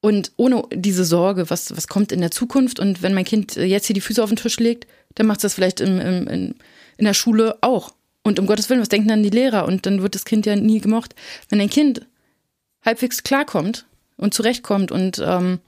Und 0.00 0.32
ohne 0.36 0.64
diese 0.72 1.04
Sorge, 1.04 1.48
was, 1.48 1.74
was 1.74 1.88
kommt 1.88 2.12
in 2.12 2.20
der 2.20 2.30
Zukunft 2.30 2.78
und 2.78 3.02
wenn 3.02 3.14
mein 3.14 3.24
Kind 3.24 3.56
jetzt 3.56 3.86
hier 3.86 3.94
die 3.94 4.02
Füße 4.02 4.22
auf 4.22 4.28
den 4.28 4.36
Tisch 4.36 4.60
legt, 4.60 4.86
dann 5.14 5.26
macht 5.26 5.38
es 5.38 5.42
das 5.42 5.54
vielleicht 5.54 5.80
im, 5.80 5.98
im, 5.98 6.28
im 6.28 6.54
in 6.96 7.04
der 7.04 7.14
Schule 7.14 7.58
auch. 7.60 7.94
Und 8.22 8.38
um 8.38 8.46
Gottes 8.46 8.70
Willen, 8.70 8.80
was 8.80 8.88
denken 8.88 9.08
dann 9.08 9.22
die 9.22 9.30
Lehrer? 9.30 9.66
Und 9.66 9.86
dann 9.86 10.02
wird 10.02 10.14
das 10.14 10.24
Kind 10.24 10.46
ja 10.46 10.56
nie 10.56 10.80
gemocht. 10.80 11.14
Wenn 11.48 11.60
ein 11.60 11.70
Kind 11.70 12.06
halbwegs 12.84 13.22
klarkommt 13.22 13.86
und 14.16 14.34
zurechtkommt 14.34 14.90
und 14.92 15.22
ähm, 15.24 15.60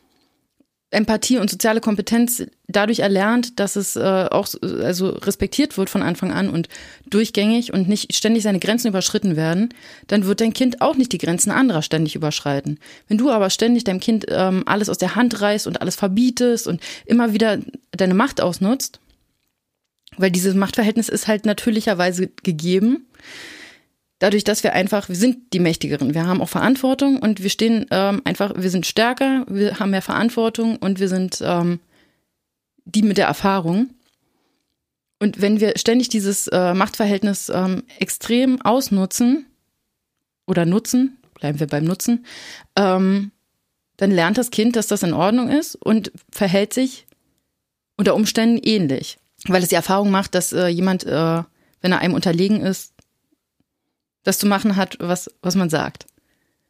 Empathie 0.91 1.39
und 1.39 1.51
soziale 1.51 1.81
Kompetenz 1.81 2.47
dadurch 2.69 3.01
erlernt, 3.01 3.59
dass 3.59 3.75
es 3.75 3.97
äh, 3.97 4.29
auch 4.31 4.47
also 4.63 5.11
respektiert 5.11 5.77
wird 5.77 5.91
von 5.91 6.01
Anfang 6.01 6.33
an 6.33 6.49
und 6.49 6.69
durchgängig 7.11 7.73
und 7.73 7.89
nicht 7.89 8.15
ständig 8.15 8.45
seine 8.45 8.61
Grenzen 8.61 8.89
überschritten 8.89 9.35
werden, 9.35 9.75
dann 10.07 10.27
wird 10.27 10.41
dein 10.41 10.53
Kind 10.53 10.81
auch 10.81 10.97
nicht 10.97 11.13
die 11.13 11.19
Grenzen 11.19 11.51
anderer 11.51 11.83
ständig 11.83 12.15
überschreiten. 12.15 12.79
Wenn 13.09 13.19
du 13.19 13.31
aber 13.31 13.51
ständig 13.51 13.83
deinem 13.83 14.01
Kind 14.01 14.27
ähm, 14.29 14.63
alles 14.67 14.89
aus 14.89 14.99
der 14.99 15.17
Hand 15.17 15.41
reißt 15.41 15.67
und 15.67 15.81
alles 15.81 15.97
verbietest 15.97 16.69
und 16.69 16.81
immer 17.05 17.33
wieder 17.33 17.59
deine 17.91 18.15
Macht 18.15 18.41
ausnutzt, 18.41 19.01
weil 20.17 20.31
dieses 20.31 20.55
Machtverhältnis 20.55 21.09
ist 21.09 21.29
halt 21.29 21.47
natürlicherweise 21.47 22.29
gegeben, 22.43 23.07
dadurch, 24.19 24.45
dass 24.45 24.65
wir 24.65 24.73
einfach, 24.73 25.09
wir 25.09 25.17
sind 25.17 25.53
die 25.53 25.61
Mächtigeren, 25.61 26.15
wir 26.15 26.27
haben 26.27 26.41
auch 26.41 26.49
Verantwortung 26.49 27.19
und 27.19 27.43
wir 27.43 27.51
stehen 27.51 27.87
ähm, 27.91 28.23
einfach, 28.25 28.53
wir 28.57 28.71
sind 28.71 28.87
stärker, 28.87 29.45
wir 29.49 29.79
haben 29.79 29.91
mehr 29.91 30.03
Verantwortung 30.03 30.77
und 30.77 31.01
wir 31.01 31.09
sind 31.09 31.43
ähm, 31.43 31.81
die 32.85 33.03
mit 33.03 33.19
der 33.19 33.27
Erfahrung. 33.27 33.91
Und 35.19 35.41
wenn 35.41 35.61
wir 35.61 35.75
ständig 35.77 36.09
dieses 36.09 36.47
äh, 36.49 36.75
Machtverhältnis 36.75 37.49
ähm, 37.49 37.85
extrem 37.99 38.61
ausnutzen 38.63 39.47
oder 40.47 40.67
nutzen, 40.67 41.19
bleiben 41.35 41.59
wir 41.59 41.67
beim 41.67 41.85
Nutzen, 41.85 42.27
ähm, 42.77 43.33
dann 43.97 44.11
lernt 44.11 44.39
das 44.39 44.51
Kind, 44.51 44.77
dass 44.77 44.87
das 44.89 45.03
in 45.03 45.15
Ordnung 45.15 45.49
ist 45.49 45.75
und 45.75 46.13
verhält 46.31 46.75
sich 46.75 47.07
unter 47.97 48.15
Umständen 48.15 48.59
ähnlich, 48.63 49.19
weil 49.49 49.63
es 49.63 49.69
die 49.69 49.75
Erfahrung 49.75 50.11
macht, 50.11 50.35
dass 50.35 50.53
äh, 50.53 50.69
jemand, 50.69 51.05
äh, 51.05 51.43
wenn 51.81 51.93
er 51.93 51.99
einem 51.99 52.15
unterlegen 52.15 52.61
ist, 52.61 52.93
das 54.23 54.39
zu 54.39 54.47
machen 54.47 54.77
hat, 54.77 54.97
was, 55.01 55.31
was 55.43 55.55
man 55.55 55.71
sagt. 55.71 56.07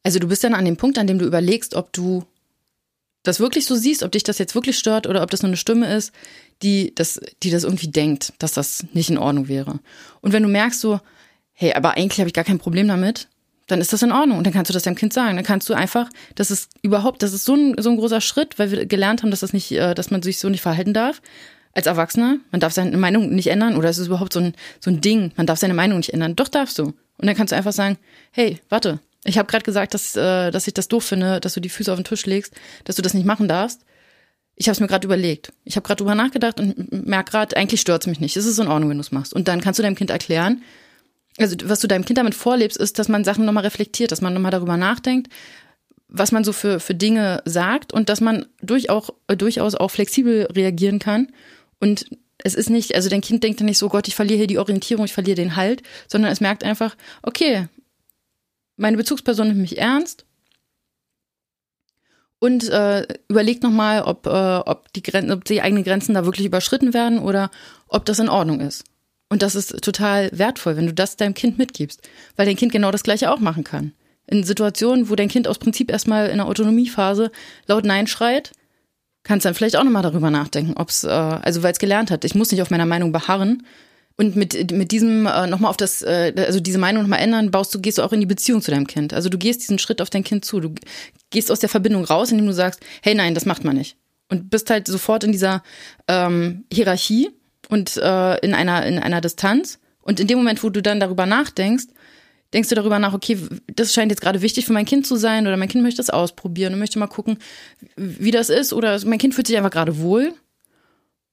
Also 0.03 0.19
du 0.19 0.29
bist 0.29 0.45
dann 0.45 0.55
an 0.55 0.65
dem 0.65 0.77
Punkt, 0.77 0.99
an 0.99 1.07
dem 1.07 1.19
du 1.19 1.25
überlegst, 1.25 1.75
ob 1.75 1.93
du 1.93 2.25
das 3.23 3.41
wirklich 3.41 3.67
so 3.67 3.75
siehst, 3.75 4.03
ob 4.03 4.13
dich 4.13 4.23
das 4.23 4.39
jetzt 4.39 4.55
wirklich 4.55 4.79
stört 4.79 5.07
oder 5.07 5.23
ob 5.23 5.31
das 5.31 5.43
nur 5.43 5.49
eine 5.49 5.57
Stimme 5.57 5.93
ist, 5.93 6.13
die 6.63 6.95
das, 6.95 7.21
die 7.43 7.51
das 7.51 7.65
irgendwie 7.65 7.89
denkt, 7.89 8.33
dass 8.39 8.53
das 8.53 8.85
nicht 8.93 9.11
in 9.11 9.19
Ordnung 9.19 9.49
wäre. 9.49 9.81
Und 10.21 10.33
wenn 10.33 10.43
du 10.43 10.49
merkst 10.49 10.81
so, 10.81 11.01
hey, 11.53 11.73
aber 11.73 11.93
eigentlich 11.97 12.21
habe 12.21 12.29
ich 12.29 12.35
gar 12.35 12.45
kein 12.45 12.59
Problem 12.59 12.87
damit, 12.87 13.29
dann 13.67 13.81
ist 13.81 13.93
das 13.93 14.03
in 14.03 14.13
Ordnung. 14.13 14.39
Und 14.39 14.47
dann 14.47 14.53
kannst 14.53 14.69
du 14.71 14.75
das 14.75 14.85
deinem 14.85 14.95
Kind 14.95 15.13
sagen. 15.13 15.37
Dann 15.37 15.45
kannst 15.45 15.69
du 15.69 15.75
einfach, 15.75 16.09
das 16.37 16.51
ist 16.51 16.71
überhaupt, 16.83 17.23
das 17.23 17.33
ist 17.33 17.45
so 17.45 17.55
ein, 17.55 17.75
so 17.79 17.91
ein 17.91 17.97
großer 17.97 18.21
Schritt, 18.21 18.59
weil 18.59 18.71
wir 18.71 18.87
gelernt 18.87 19.23
haben, 19.23 19.31
dass 19.31 19.41
das 19.41 19.53
nicht, 19.53 19.73
äh, 19.73 19.95
dass 19.95 20.11
man 20.11 20.23
sich 20.23 20.39
so 20.39 20.49
nicht 20.49 20.61
verhalten 20.61 20.95
darf. 20.95 21.21
Als 21.77 21.87
Erwachsener, 21.87 22.39
man 22.53 22.61
darf 22.61 22.73
seine 22.73 22.97
Meinung 22.97 23.35
nicht 23.35 23.49
ändern 23.49 23.77
oder 23.77 23.91
es 23.91 23.99
ist 23.99 24.07
überhaupt 24.07 24.33
so 24.33 24.41
ein, 24.41 24.55
so 24.81 24.91
ein 24.91 25.03
Ding, 25.03 25.33
man 25.37 25.47
darf 25.47 25.59
seine 25.59 25.75
Meinung 25.75 25.99
nicht 25.99 26.15
ändern. 26.15 26.35
Doch 26.35 26.49
darfst 26.49 26.79
du. 26.79 26.85
Und 26.85 27.27
dann 27.27 27.37
kannst 27.37 27.53
du 27.53 27.57
einfach 27.57 27.75
sagen, 27.75 27.99
hey, 28.31 28.61
warte, 28.71 28.99
ich 29.25 29.37
habe 29.37 29.47
gerade 29.47 29.63
gesagt, 29.63 29.93
dass, 29.93 30.17
äh, 30.17 30.51
dass 30.51 30.67
ich 30.67 30.73
das 30.73 30.89
doof 30.89 31.05
finde, 31.05 31.39
dass 31.39 31.53
du 31.53 31.61
die 31.61 31.69
Füße 31.69 31.93
auf 31.93 31.99
den 31.99 32.07
Tisch 32.07 32.25
legst, 32.25 32.55
dass 32.85 32.97
du 32.97 33.03
das 33.03 33.13
nicht 33.13 33.27
machen 33.27 33.47
darfst. 33.47 33.83
Ich 34.55 34.69
habe 34.69 34.73
es 34.73 34.81
mir 34.81 34.87
gerade 34.87 35.05
überlegt. 35.05 35.53
Ich 35.65 35.77
habe 35.77 35.87
gerade 35.87 35.99
drüber 35.99 36.15
nachgedacht 36.15 36.59
und 36.61 37.07
merke 37.07 37.33
gerade, 37.33 37.55
eigentlich 37.59 37.83
stört's 37.83 38.07
mich 38.07 38.21
nicht. 38.21 38.39
Es 38.39 38.47
ist 38.47 38.59
in 38.59 38.69
Ordnung, 38.69 38.89
wenn 38.89 38.97
du 38.97 39.03
es 39.03 39.13
machst. 39.13 39.35
Und 39.35 39.47
dann 39.47 39.61
kannst 39.61 39.79
du 39.79 39.83
deinem 39.83 39.97
Kind 39.97 40.09
erklären, 40.09 40.63
also 41.37 41.57
was 41.65 41.81
du 41.81 41.89
deinem 41.89 42.07
Kind 42.07 42.17
damit 42.17 42.35
vorlebst, 42.35 42.79
ist, 42.79 42.99
dass 42.99 43.09
man 43.09 43.23
Sachen 43.23 43.45
nochmal 43.45 43.65
reflektiert, 43.65 44.13
dass 44.13 44.23
man 44.23 44.33
nochmal 44.33 44.51
darüber 44.51 44.79
nachdenkt, 44.79 45.31
was 46.09 46.33
man 46.33 46.43
so 46.43 46.55
für, 46.55 46.81
für 46.81 46.95
Dinge 46.95 47.43
sagt 47.45 47.93
und 47.93 48.09
dass 48.09 48.23
man 48.23 48.47
durchaus, 48.63 49.13
äh, 49.27 49.37
durchaus 49.37 49.75
auch 49.75 49.91
flexibel 49.91 50.49
reagieren 50.55 51.01
kann 51.01 51.29
und 51.81 52.07
es 52.39 52.55
ist 52.55 52.71
nicht, 52.71 52.95
also 52.95 53.09
dein 53.09 53.21
Kind 53.21 53.43
denkt 53.43 53.61
dann 53.61 53.67
nicht 53.67 53.79
so, 53.79 53.89
Gott, 53.89 54.09
ich 54.09 54.15
verliere 54.15 54.39
hier 54.39 54.47
die 54.47 54.59
Orientierung, 54.59 55.05
ich 55.05 55.13
verliere 55.13 55.37
den 55.37 55.57
Halt, 55.57 55.83
sondern 56.07 56.31
es 56.31 56.41
merkt 56.41 56.65
einfach, 56.65 56.97
okay, 57.23 57.69
meine 58.77 58.97
Bezugsperson 58.97 59.49
nimmt 59.49 59.61
mich 59.61 59.79
ernst 59.79 60.27
und 62.39 62.69
äh, 62.69 63.07
überlegt 63.29 63.63
nochmal, 63.63 64.03
ob, 64.03 64.27
äh, 64.27 64.31
ob, 64.31 64.93
die 64.93 65.03
ob 65.31 65.45
die 65.45 65.63
eigenen 65.63 65.85
Grenzen 65.85 66.15
da 66.15 66.25
wirklich 66.25 66.47
überschritten 66.47 66.93
werden 66.95 67.19
oder 67.19 67.51
ob 67.89 68.05
das 68.05 68.19
in 68.19 68.29
Ordnung 68.29 68.61
ist. 68.61 68.85
Und 69.29 69.43
das 69.43 69.55
ist 69.55 69.83
total 69.83 70.31
wertvoll, 70.33 70.77
wenn 70.77 70.87
du 70.87 70.95
das 70.95 71.17
deinem 71.17 71.35
Kind 71.35 71.59
mitgibst, 71.59 72.09
weil 72.37 72.47
dein 72.47 72.57
Kind 72.57 72.73
genau 72.73 72.91
das 72.91 73.03
gleiche 73.03 73.31
auch 73.31 73.41
machen 73.41 73.65
kann. 73.65 73.93
In 74.27 74.45
Situationen, 74.45 75.09
wo 75.09 75.15
dein 75.15 75.29
Kind 75.29 75.49
aus 75.49 75.59
Prinzip 75.59 75.91
erstmal 75.91 76.29
in 76.29 76.37
der 76.37 76.47
Autonomiephase 76.47 77.31
laut 77.67 77.85
Nein 77.85 78.07
schreit, 78.07 78.53
kannst 79.27 79.45
dann 79.45 79.55
vielleicht 79.55 79.77
auch 79.77 79.85
nochmal 79.85 80.03
darüber 80.03 80.31
nachdenken, 80.31 80.75
ob 80.77 80.89
es, 80.89 81.05
äh, 81.05 81.09
also 81.09 81.63
weil 81.63 81.73
es 81.73 81.79
gelernt 81.79 82.11
hat, 82.11 82.25
ich 82.25 82.35
muss 82.35 82.51
nicht 82.53 82.63
auf 82.63 82.71
meiner 82.71 82.87
Meinung 82.87 83.13
beharren. 83.13 83.67
Und 84.19 84.35
mit, 84.35 84.73
mit 84.73 84.93
diesem 84.93 85.27
äh, 85.27 85.47
nochmal 85.47 85.69
auf 85.69 85.77
das, 85.77 86.01
äh, 86.01 86.33
also 86.39 86.59
diese 86.59 86.79
Meinung 86.79 87.03
nochmal 87.03 87.21
ändern, 87.21 87.51
baust 87.51 87.75
du, 87.75 87.81
gehst 87.81 87.99
du 87.99 88.03
auch 88.03 88.13
in 88.13 88.21
die 88.21 88.27
Beziehung 88.27 88.63
zu 88.63 88.71
deinem 88.71 88.87
Kind. 88.87 89.13
Also 89.13 89.29
du 89.29 89.37
gehst 89.37 89.61
diesen 89.61 89.79
Schritt 89.79 90.01
auf 90.01 90.09
dein 90.09 90.25
Kind 90.25 90.45
zu. 90.45 90.61
Du 90.61 90.75
gehst 91.31 91.51
aus 91.51 91.61
der 91.61 91.69
Verbindung 91.69 92.05
raus, 92.05 92.31
indem 92.31 92.47
du 92.47 92.55
sagst, 92.55 92.81
hey 93.03 93.15
nein, 93.15 93.35
das 93.35 93.45
macht 93.45 93.65
man 93.65 93.77
nicht. 93.77 93.97
Und 94.31 94.49
bist 94.49 94.71
halt 94.71 94.87
sofort 94.87 95.23
in 95.23 95.33
dieser 95.33 95.63
ähm, 96.09 96.65
Hierarchie 96.73 97.31
und 97.69 97.99
äh, 97.99 98.39
in 98.39 98.55
einer, 98.55 98.87
in 98.87 98.99
einer 98.99 99.21
Distanz. 99.21 99.79
Und 100.01 100.19
in 100.19 100.29
dem 100.29 100.39
Moment, 100.39 100.63
wo 100.63 100.71
du 100.71 100.81
dann 100.81 101.01
darüber 101.01 101.27
nachdenkst, 101.27 101.87
denkst 102.57 102.71
du 102.71 102.75
darüber 102.75 102.99
nach, 102.99 103.13
okay, 103.13 103.39
das 103.67 103.93
scheint 103.93 104.11
jetzt 104.11 104.23
gerade 104.23 104.41
wichtig 104.41 104.65
für 104.65 104.73
mein 104.73 104.87
Kind 104.87 105.07
zu 105.07 105.17
sein 105.17 105.47
oder 105.47 105.59
mein 105.59 105.69
Kind 105.69 105.85
möchte 105.85 105.99
das 105.99 106.09
ausprobieren 106.09 106.73
und 106.73 106.79
möchte 106.79 106.99
mal 106.99 107.07
gucken, 107.07 107.39
wie 107.97 108.31
das 108.31 108.49
ist 108.49 108.73
oder 108.73 108.99
mein 109.05 109.19
Kind 109.19 109.35
fühlt 109.35 109.47
sich 109.47 109.59
einfach 109.59 109.71
gerade 109.71 109.99
wohl. 109.99 110.33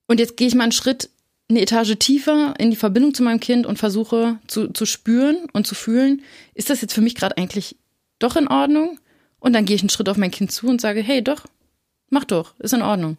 Und 0.06 0.20
jetzt 0.20 0.36
gehe 0.36 0.48
ich 0.48 0.54
mal 0.54 0.64
einen 0.64 0.74
Schritt, 0.74 1.10
eine 1.50 1.62
Etage 1.62 1.96
tiefer 1.98 2.54
in 2.58 2.72
die 2.72 2.76
Verbindung 2.76 3.14
zu 3.14 3.24
meinem 3.24 3.40
Kind 3.40 3.66
und 3.66 3.80
versuche 3.80 4.38
zu, 4.48 4.68
zu 4.74 4.86
spüren 4.86 5.48
und 5.54 5.66
zu 5.66 5.76
fühlen, 5.76 6.24
ist 6.56 6.70
das 6.70 6.82
jetzt 6.82 6.94
für 6.94 7.02
mich 7.02 7.16
gerade 7.16 7.38
eigentlich 7.38 7.78
doch 8.20 8.36
in 8.36 8.50
Ordnung? 8.50 9.00
Und 9.40 9.54
dann 9.54 9.64
gehe 9.64 9.78
ich 9.78 9.82
einen 9.82 9.90
Schritt 9.90 10.10
auf 10.10 10.18
mein 10.18 10.32
Kind 10.32 10.52
zu 10.52 10.68
und 10.68 10.82
sage, 10.82 11.02
hey, 11.02 11.24
doch, 11.24 11.46
mach 12.10 12.26
doch, 12.26 12.54
ist 12.60 12.74
in 12.74 12.82
Ordnung. 12.82 13.16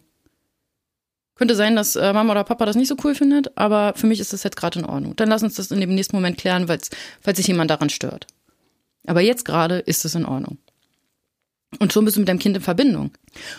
Könnte 1.35 1.55
sein, 1.55 1.75
dass 1.75 1.95
äh, 1.95 2.13
Mama 2.13 2.31
oder 2.31 2.43
Papa 2.45 2.65
das 2.65 2.77
nicht 2.77 2.87
so 2.87 2.95
cool 3.03 3.13
findet, 3.13 3.57
aber 3.57 3.93
für 3.95 4.07
mich 4.07 4.19
ist 4.19 4.31
das 4.31 4.43
jetzt 4.43 4.55
gerade 4.55 4.79
in 4.79 4.85
Ordnung. 4.85 5.15
Dann 5.17 5.29
lass 5.29 5.43
uns 5.43 5.55
das 5.55 5.69
in 5.69 5.81
dem 5.81 5.93
nächsten 5.93 6.15
Moment 6.15 6.37
klären, 6.37 6.67
falls 6.67 7.37
sich 7.37 7.47
jemand 7.47 7.69
daran 7.69 7.89
stört. 7.89 8.27
Aber 9.05 9.21
jetzt 9.21 9.45
gerade 9.45 9.79
ist 9.79 10.05
es 10.05 10.15
in 10.15 10.25
Ordnung. 10.25 10.57
Und 11.79 11.91
schon 11.91 12.05
bist 12.05 12.15
du 12.15 12.21
mit 12.21 12.29
deinem 12.29 12.39
Kind 12.39 12.55
in 12.55 12.63
Verbindung. 12.63 13.11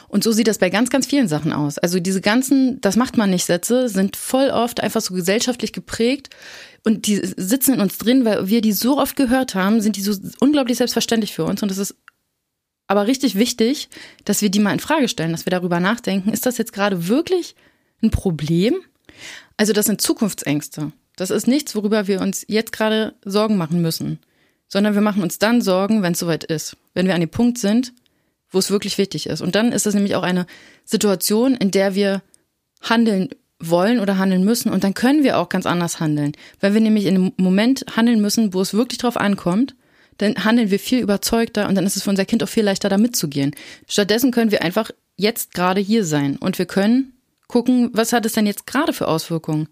Und 0.08 0.24
so 0.24 0.32
sieht 0.32 0.48
das 0.48 0.58
bei 0.58 0.70
ganz, 0.70 0.88
ganz 0.88 1.06
vielen 1.06 1.28
Sachen 1.28 1.52
aus. 1.52 1.76
Also 1.76 2.00
diese 2.00 2.22
ganzen, 2.22 2.80
das 2.80 2.96
macht 2.96 3.18
man 3.18 3.30
nicht 3.30 3.44
Sätze, 3.44 3.88
sind 3.88 4.16
voll 4.16 4.48
oft 4.48 4.80
einfach 4.80 5.02
so 5.02 5.12
gesellschaftlich 5.12 5.72
geprägt 5.72 6.30
und 6.84 7.06
die 7.06 7.20
sitzen 7.36 7.74
in 7.74 7.80
uns 7.80 7.98
drin, 7.98 8.24
weil 8.24 8.48
wir 8.48 8.60
die 8.60 8.72
so 8.72 8.98
oft 8.98 9.16
gehört 9.16 9.54
haben, 9.54 9.80
sind 9.80 9.96
die 9.96 10.02
so 10.02 10.14
unglaublich 10.40 10.78
selbstverständlich 10.78 11.34
für 11.34 11.44
uns. 11.44 11.62
Und 11.62 11.70
es 11.70 11.78
ist 11.78 11.96
aber 12.86 13.06
richtig 13.06 13.34
wichtig, 13.34 13.88
dass 14.24 14.42
wir 14.42 14.50
die 14.50 14.60
mal 14.60 14.72
in 14.72 14.80
Frage 14.80 15.08
stellen, 15.08 15.32
dass 15.32 15.46
wir 15.46 15.50
darüber 15.50 15.80
nachdenken, 15.80 16.30
ist 16.30 16.46
das 16.46 16.58
jetzt 16.58 16.72
gerade 16.72 17.08
wirklich 17.08 17.54
ein 18.02 18.10
Problem? 18.10 18.76
Also 19.56 19.72
das 19.72 19.86
sind 19.86 20.00
Zukunftsängste. 20.00 20.92
Das 21.16 21.30
ist 21.30 21.46
nichts, 21.46 21.74
worüber 21.74 22.06
wir 22.06 22.20
uns 22.20 22.44
jetzt 22.46 22.72
gerade 22.72 23.14
Sorgen 23.24 23.56
machen 23.56 23.80
müssen, 23.80 24.18
sondern 24.68 24.94
wir 24.94 25.00
machen 25.00 25.22
uns 25.22 25.38
dann 25.38 25.62
Sorgen, 25.62 26.02
wenn 26.02 26.12
es 26.12 26.18
soweit 26.18 26.44
ist, 26.44 26.76
wenn 26.94 27.06
wir 27.06 27.14
an 27.14 27.20
dem 27.20 27.30
Punkt 27.30 27.58
sind, 27.58 27.92
wo 28.50 28.58
es 28.58 28.70
wirklich 28.70 28.98
wichtig 28.98 29.26
ist. 29.26 29.40
Und 29.40 29.54
dann 29.54 29.72
ist 29.72 29.86
es 29.86 29.94
nämlich 29.94 30.14
auch 30.14 30.22
eine 30.22 30.46
Situation, 30.84 31.54
in 31.54 31.70
der 31.70 31.94
wir 31.94 32.22
handeln 32.82 33.30
wollen 33.58 34.00
oder 34.00 34.18
handeln 34.18 34.44
müssen 34.44 34.70
und 34.70 34.84
dann 34.84 34.92
können 34.92 35.24
wir 35.24 35.38
auch 35.38 35.48
ganz 35.48 35.64
anders 35.64 35.98
handeln. 35.98 36.32
Weil 36.60 36.74
wir 36.74 36.80
nämlich 36.80 37.06
in 37.06 37.14
einem 37.14 37.32
Moment 37.38 37.86
handeln 37.96 38.20
müssen, 38.20 38.52
wo 38.52 38.60
es 38.60 38.74
wirklich 38.74 38.98
drauf 38.98 39.16
ankommt, 39.16 39.74
dann 40.18 40.44
handeln 40.44 40.70
wir 40.70 40.78
viel 40.78 41.00
überzeugter 41.00 41.68
und 41.68 41.74
dann 41.74 41.86
ist 41.86 41.96
es 41.96 42.02
für 42.02 42.10
unser 42.10 42.24
Kind 42.24 42.42
auch 42.42 42.48
viel 42.48 42.64
leichter, 42.64 42.88
da 42.88 42.98
mitzugehen. 42.98 43.54
Stattdessen 43.88 44.30
können 44.30 44.50
wir 44.50 44.62
einfach 44.62 44.90
jetzt 45.16 45.54
gerade 45.54 45.80
hier 45.80 46.04
sein 46.04 46.36
und 46.36 46.58
wir 46.58 46.66
können 46.66 47.12
gucken, 47.48 47.90
was 47.92 48.12
hat 48.12 48.26
es 48.26 48.32
denn 48.32 48.46
jetzt 48.46 48.66
gerade 48.66 48.92
für 48.92 49.08
Auswirkungen? 49.08 49.68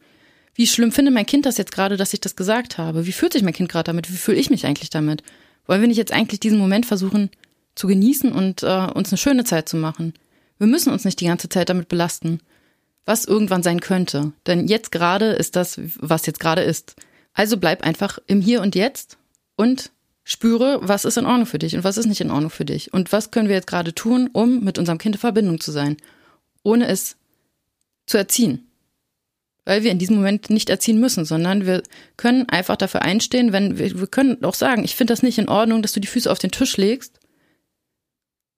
Wie 0.55 0.67
schlimm 0.67 0.93
findet 0.93 1.15
mein 1.15 1.27
Kind 1.27 1.47
das 1.47 1.59
jetzt 1.59 1.73
gerade, 1.73 1.97
dass 1.97 2.15
ich 2.15 2.21
das 2.21 2.37
gesagt 2.37 2.79
habe? 2.79 3.07
Wie 3.07 3.13
fühlt 3.13 3.33
sich 3.33 3.43
mein 3.43 3.53
Kind 3.53 3.69
gerade 3.69 3.85
damit? 3.85 4.11
Wie 4.11 4.17
fühle 4.17 4.39
ich 4.39 4.51
mich 4.51 4.67
eigentlich 4.67 4.91
damit? 4.91 5.23
Wollen 5.67 5.81
wir 5.81 5.89
nicht 5.89 5.97
jetzt 5.97 6.13
eigentlich 6.13 6.41
diesen 6.41 6.59
Moment 6.59 6.87
versuchen 6.87 7.31
zu 7.75 7.89
genießen 7.89 8.31
und 8.33 8.63
äh, 8.63 8.87
uns 8.95 9.11
eine 9.11 9.19
schöne 9.19 9.45
Zeit 9.45 9.69
zu 9.69 9.77
machen? 9.77 10.15
Wir 10.59 10.69
müssen 10.69 10.93
uns 10.93 11.05
nicht 11.05 11.21
die 11.21 11.27
ganze 11.27 11.49
Zeit 11.49 11.69
damit 11.69 11.89
belasten, 11.89 12.41
was 13.05 13.25
irgendwann 13.25 13.65
sein 13.65 13.81
könnte. 13.81 14.33
Denn 14.47 14.69
jetzt 14.69 14.93
gerade 14.93 15.33
ist 15.33 15.57
das, 15.57 15.81
was 15.99 16.27
jetzt 16.27 16.39
gerade 16.39 16.63
ist. 16.63 16.95
Also 17.33 17.57
bleib 17.57 17.83
einfach 17.83 18.19
im 18.27 18.41
Hier 18.41 18.63
und 18.63 18.77
Jetzt 18.77 19.19
und 19.57 19.91
spüre, 20.25 20.81
was 20.83 21.05
ist 21.05 21.19
in 21.19 21.27
Ordnung 21.27 21.47
für 21.47 21.59
dich 21.59 21.77
und 21.77 21.85
was 21.85 21.99
ist 21.99 22.07
nicht 22.07 22.23
in 22.23 22.31
Ordnung 22.31 22.51
für 22.51 22.65
dich. 22.65 22.93
Und 22.93 23.13
was 23.13 23.31
können 23.31 23.49
wir 23.49 23.55
jetzt 23.55 23.67
gerade 23.67 23.95
tun, 23.95 24.31
um 24.33 24.65
mit 24.65 24.79
unserem 24.79 24.99
Kind 24.99 25.15
in 25.15 25.21
Verbindung 25.21 25.61
zu 25.61 25.71
sein, 25.71 25.99
ohne 26.63 26.89
es 26.89 27.17
zu 28.07 28.17
erziehen. 28.17 28.67
Weil 29.67 29.83
wir 29.83 29.93
in 29.93 29.99
diesem 29.99 30.17
Moment 30.17 30.51
nicht 30.51 30.69
erziehen 30.69 30.99
müssen, 30.99 31.25
sondern 31.25 31.67
wir 31.67 31.83
können 32.17 32.49
einfach 32.49 32.77
dafür 32.77 33.03
einstehen, 33.03 33.53
wenn 33.53 33.79
wir, 33.79 33.99
wir 33.99 34.07
können 34.07 34.43
auch 34.45 34.55
sagen, 34.55 34.85
ich 34.85 34.97
finde 34.97 35.13
das 35.13 35.23
nicht 35.23 35.39
in 35.39 35.49
Ordnung, 35.49 35.83
dass 35.83 35.93
du 35.93 36.01
die 36.01 36.09
Füße 36.09 36.31
auf 36.31 36.39
den 36.39 36.51
Tisch 36.51 36.77
legst, 36.77 37.19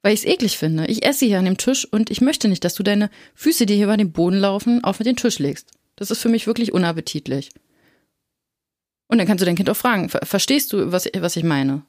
weil 0.03 0.15
ich 0.15 0.21
es 0.21 0.27
eklig 0.27 0.59
finde. 0.59 0.87
Ich 0.87 1.05
esse 1.05 1.27
hier 1.27 1.39
an 1.39 1.45
dem 1.45 1.59
Tisch 1.59 1.85
und 1.85 2.11
ich 2.11 2.21
möchte 2.21 2.49
nicht, 2.49 2.65
dass 2.65 2.75
du 2.75 2.83
deine 2.83 3.11
Füße, 3.35 3.67
die 3.67 3.75
hier 3.75 3.85
über 3.85 3.97
den 3.97 4.13
Boden 4.13 4.39
laufen, 4.39 4.83
auf 4.83 4.99
den 4.99 5.17
Tisch 5.17 5.39
legst. 5.39 5.71
Das 5.97 6.11
ist 6.11 6.21
für 6.21 6.29
mich 6.29 6.47
wirklich 6.47 6.73
unappetitlich. 6.73 7.51
Und 9.09 9.19
dann 9.19 9.27
kannst 9.27 9.43
du 9.43 9.47
dein 9.47 9.57
Kind 9.57 9.71
auch 9.71 9.77
fragen, 9.77 10.09
verstehst 10.09 10.73
du, 10.73 10.91
was, 10.93 11.09
was 11.17 11.37
ich 11.37 11.45
meine? 11.45 11.83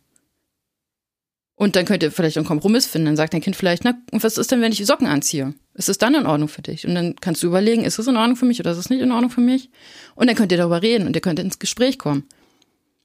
Und 1.56 1.76
dann 1.76 1.86
könnt 1.86 2.04
ihr 2.04 2.12
vielleicht 2.12 2.38
einen 2.38 2.46
Kompromiss 2.46 2.86
finden. 2.86 3.08
Dann 3.08 3.16
sagt 3.16 3.34
dein 3.34 3.42
Kind 3.42 3.56
vielleicht, 3.56 3.84
na, 3.84 3.96
was 4.12 4.38
ist 4.38 4.52
denn, 4.52 4.62
wenn 4.62 4.72
ich 4.72 4.86
Socken 4.86 5.08
anziehe? 5.08 5.56
Ist 5.74 5.90
es 5.90 5.98
dann 5.98 6.14
in 6.14 6.28
Ordnung 6.28 6.50
für 6.50 6.62
dich? 6.62 6.86
Und 6.86 6.94
dann 6.94 7.16
kannst 7.16 7.42
du 7.42 7.48
überlegen, 7.48 7.84
ist 7.84 7.98
es 7.98 8.06
in 8.06 8.16
Ordnung 8.16 8.36
für 8.36 8.46
mich 8.46 8.60
oder 8.60 8.72
ist 8.72 8.78
es 8.78 8.92
nicht 8.92 9.02
in 9.02 9.12
Ordnung 9.12 9.32
für 9.32 9.42
mich? 9.42 9.72
Und 10.14 10.28
dann 10.28 10.36
könnt 10.36 10.52
ihr 10.52 10.60
darüber 10.60 10.84
reden 10.84 11.08
und 11.08 11.16
ihr 11.16 11.22
könnt 11.22 11.40
ins 11.40 11.58
Gespräch 11.58 11.98
kommen. 11.98 12.26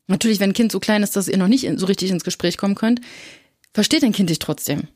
Natürlich, 0.06 0.38
wenn 0.38 0.50
ein 0.50 0.54
Kind 0.54 0.70
so 0.70 0.80
klein 0.80 1.02
ist, 1.02 1.16
dass 1.16 1.28
ihr 1.28 1.38
noch 1.38 1.48
nicht 1.48 1.66
so 1.76 1.86
richtig 1.86 2.10
ins 2.10 2.24
Gespräch 2.24 2.58
kommen 2.58 2.74
könnt, 2.74 3.00
versteht 3.72 4.02
dein 4.02 4.12
Kind 4.12 4.28
dich 4.28 4.38
trotzdem. 4.38 4.88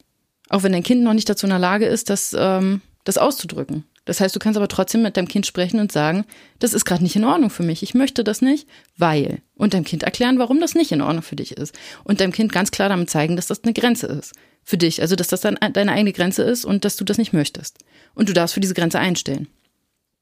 Auch 0.51 0.63
wenn 0.63 0.73
dein 0.73 0.83
Kind 0.83 1.03
noch 1.03 1.15
nicht 1.15 1.29
dazu 1.31 1.47
in 1.47 1.51
der 1.51 1.59
Lage 1.59 1.87
ist, 1.87 2.11
das, 2.11 2.37
ähm, 2.39 2.83
das 3.05 3.17
auszudrücken. 3.17 3.85
Das 4.07 4.21
heißt, 4.21 4.35
du 4.35 4.39
kannst 4.39 4.57
aber 4.57 4.69
trotzdem 4.69 5.03
mit 5.03 5.17
deinem 5.17 5.29
Kind 5.29 5.47
sprechen 5.47 5.81
und 5.81 5.93
sagen, 5.93 6.25
das 6.61 6.73
ist 6.73 6.85
gerade 6.85 7.03
nicht 7.03 7.17
in 7.17 7.25
Ordnung 7.25 7.51
für 7.51 7.65
mich. 7.65 7.83
Ich 7.83 7.93
möchte 7.93 8.25
das 8.25 8.41
nicht, 8.41 8.67
weil. 8.97 9.43
Und 9.55 9.75
deinem 9.75 9.85
Kind 9.85 10.05
erklären, 10.05 10.39
warum 10.39 10.61
das 10.61 10.75
nicht 10.75 10.93
in 10.93 11.03
Ordnung 11.03 11.23
für 11.23 11.37
dich 11.37 11.53
ist. 11.53 11.75
Und 12.05 12.21
deinem 12.21 12.33
Kind 12.33 12.53
ganz 12.53 12.71
klar 12.71 12.89
damit 12.89 13.11
zeigen, 13.11 13.37
dass 13.37 13.49
das 13.49 13.65
eine 13.65 13.75
Grenze 13.75 14.07
ist 14.07 14.33
für 14.63 14.79
dich. 14.79 15.03
Also, 15.03 15.17
dass 15.17 15.29
das 15.29 15.41
dann 15.41 15.59
deine 15.73 15.93
eigene 15.93 16.13
Grenze 16.13 16.45
ist 16.45 16.65
und 16.65 16.85
dass 16.85 16.97
du 16.97 17.05
das 17.05 17.19
nicht 17.19 17.33
möchtest. 17.33 17.79
Und 18.15 18.29
du 18.29 18.33
darfst 18.33 18.55
für 18.55 18.61
diese 18.61 18.75
Grenze 18.75 18.99
einstellen. 19.01 19.49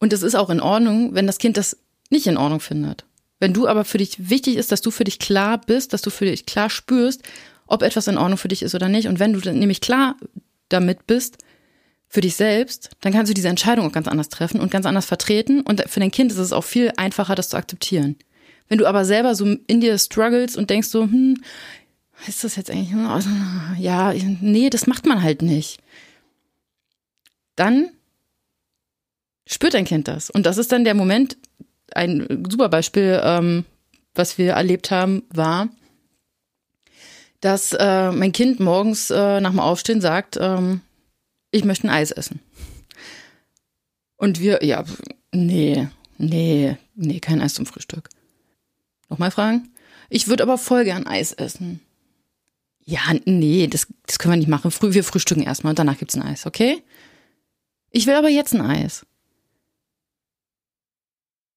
Und 0.00 0.12
es 0.12 0.22
ist 0.22 0.34
auch 0.34 0.50
in 0.50 0.60
Ordnung, 0.60 1.14
wenn 1.14 1.26
das 1.26 1.38
Kind 1.38 1.56
das 1.56 1.76
nicht 2.10 2.26
in 2.26 2.38
Ordnung 2.38 2.60
findet. 2.60 3.04
Wenn 3.38 3.52
du 3.52 3.68
aber 3.68 3.84
für 3.84 3.98
dich 3.98 4.30
wichtig 4.30 4.56
ist, 4.56 4.72
dass 4.72 4.80
du 4.80 4.90
für 4.90 5.04
dich 5.04 5.18
klar 5.18 5.60
bist, 5.60 5.92
dass 5.92 6.00
du 6.02 6.08
für 6.08 6.24
dich 6.24 6.46
klar 6.46 6.70
spürst, 6.70 7.22
ob 7.66 7.82
etwas 7.82 8.08
in 8.08 8.16
Ordnung 8.16 8.38
für 8.38 8.48
dich 8.48 8.62
ist 8.62 8.74
oder 8.74 8.88
nicht. 8.88 9.08
Und 9.08 9.18
wenn 9.18 9.34
du 9.34 9.52
nämlich 9.52 9.82
klar 9.82 10.16
damit 10.70 11.06
bist, 11.06 11.38
für 12.14 12.20
dich 12.20 12.36
selbst, 12.36 12.90
dann 13.00 13.12
kannst 13.12 13.28
du 13.28 13.34
diese 13.34 13.48
Entscheidung 13.48 13.88
auch 13.88 13.92
ganz 13.92 14.06
anders 14.06 14.28
treffen 14.28 14.60
und 14.60 14.70
ganz 14.70 14.86
anders 14.86 15.04
vertreten. 15.04 15.62
Und 15.62 15.82
für 15.88 15.98
dein 15.98 16.12
Kind 16.12 16.30
ist 16.30 16.38
es 16.38 16.52
auch 16.52 16.62
viel 16.62 16.92
einfacher, 16.96 17.34
das 17.34 17.48
zu 17.48 17.56
akzeptieren. 17.56 18.14
Wenn 18.68 18.78
du 18.78 18.86
aber 18.86 19.04
selber 19.04 19.34
so 19.34 19.44
in 19.66 19.80
dir 19.80 19.98
struggles 19.98 20.56
und 20.56 20.70
denkst 20.70 20.86
so, 20.86 21.02
hm, 21.02 21.42
ist 22.28 22.44
das 22.44 22.54
jetzt 22.54 22.70
eigentlich, 22.70 22.92
ja, 23.80 24.14
nee, 24.40 24.70
das 24.70 24.86
macht 24.86 25.06
man 25.06 25.24
halt 25.24 25.42
nicht. 25.42 25.80
Dann 27.56 27.90
spürt 29.44 29.74
dein 29.74 29.84
Kind 29.84 30.06
das. 30.06 30.30
Und 30.30 30.46
das 30.46 30.56
ist 30.56 30.70
dann 30.70 30.84
der 30.84 30.94
Moment, 30.94 31.36
ein 31.96 32.46
super 32.48 32.68
Beispiel, 32.68 33.20
ähm, 33.24 33.64
was 34.14 34.38
wir 34.38 34.52
erlebt 34.52 34.92
haben, 34.92 35.24
war, 35.30 35.68
dass 37.40 37.72
äh, 37.72 38.12
mein 38.12 38.30
Kind 38.30 38.60
morgens 38.60 39.10
äh, 39.10 39.40
nach 39.40 39.50
dem 39.50 39.58
Aufstehen 39.58 40.00
sagt, 40.00 40.38
ähm, 40.40 40.80
ich 41.54 41.64
möchte 41.64 41.86
ein 41.86 41.94
Eis 41.94 42.10
essen. 42.10 42.40
Und 44.16 44.40
wir, 44.40 44.64
ja, 44.64 44.84
nee, 45.32 45.88
nee, 46.18 46.76
nee, 46.94 47.20
kein 47.20 47.40
Eis 47.40 47.54
zum 47.54 47.66
Frühstück. 47.66 48.08
Nochmal 49.08 49.30
fragen? 49.30 49.70
Ich 50.10 50.28
würde 50.28 50.42
aber 50.42 50.58
voll 50.58 50.84
gern 50.84 51.06
Eis 51.06 51.32
essen. 51.32 51.80
Ja, 52.84 53.00
nee, 53.24 53.66
das, 53.66 53.86
das 54.06 54.18
können 54.18 54.32
wir 54.34 54.38
nicht 54.38 54.48
machen. 54.48 54.70
Früh, 54.70 54.92
wir 54.92 55.04
frühstücken 55.04 55.42
erstmal 55.42 55.70
und 55.70 55.78
danach 55.78 55.98
gibt's 55.98 56.16
ein 56.16 56.22
Eis, 56.22 56.44
okay? 56.46 56.82
Ich 57.90 58.06
will 58.06 58.14
aber 58.14 58.28
jetzt 58.28 58.54
ein 58.54 58.60
Eis. 58.60 59.06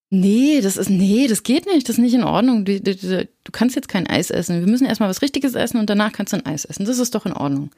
Nee, 0.10 0.62
das 0.62 0.78
ist, 0.78 0.90
nee, 0.90 1.28
das 1.28 1.44
geht 1.44 1.66
nicht, 1.66 1.90
das 1.90 1.98
ist 1.98 2.02
nicht 2.02 2.14
in 2.14 2.24
Ordnung. 2.24 2.64
Du, 2.64 2.80
du, 2.80 2.96
du 2.96 3.52
kannst 3.52 3.76
jetzt 3.76 3.90
kein 3.90 4.08
Eis 4.08 4.30
essen. 4.30 4.60
Wir 4.62 4.68
müssen 4.68 4.86
erstmal 4.86 5.10
was 5.10 5.22
Richtiges 5.22 5.54
essen 5.56 5.80
und 5.80 5.90
danach 5.90 6.14
kannst 6.14 6.32
du 6.32 6.38
ein 6.38 6.46
Eis 6.46 6.64
essen. 6.64 6.86
Das 6.86 7.00
ist 7.00 7.14
doch 7.14 7.26
in 7.26 7.34
Ordnung. 7.34 7.72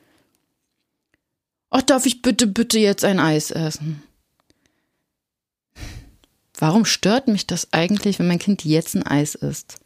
Ach, 1.70 1.82
darf 1.82 2.06
ich 2.06 2.22
bitte, 2.22 2.48
bitte 2.48 2.80
jetzt 2.80 3.04
ein 3.04 3.20
Eis 3.20 3.52
essen? 3.52 4.02
Warum 6.58 6.84
stört 6.84 7.28
mich 7.28 7.48
das 7.48 7.72
eigentlich, 7.72 8.20
wenn 8.20 8.28
mein 8.28 8.40
Kind 8.40 8.66
jetzt 8.66 8.96
ein 8.96 9.04
Eis 9.04 9.36
isst? 9.36 9.80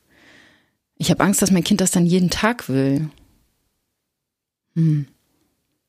Ich 0.98 1.12
habe 1.12 1.24
Angst, 1.24 1.42
dass 1.42 1.52
mein 1.52 1.64
Kind 1.64 1.82
das 1.82 1.92
dann 1.92 2.06
jeden 2.06 2.30
Tag 2.30 2.70
will. 2.70 3.10
Hm. 4.76 5.08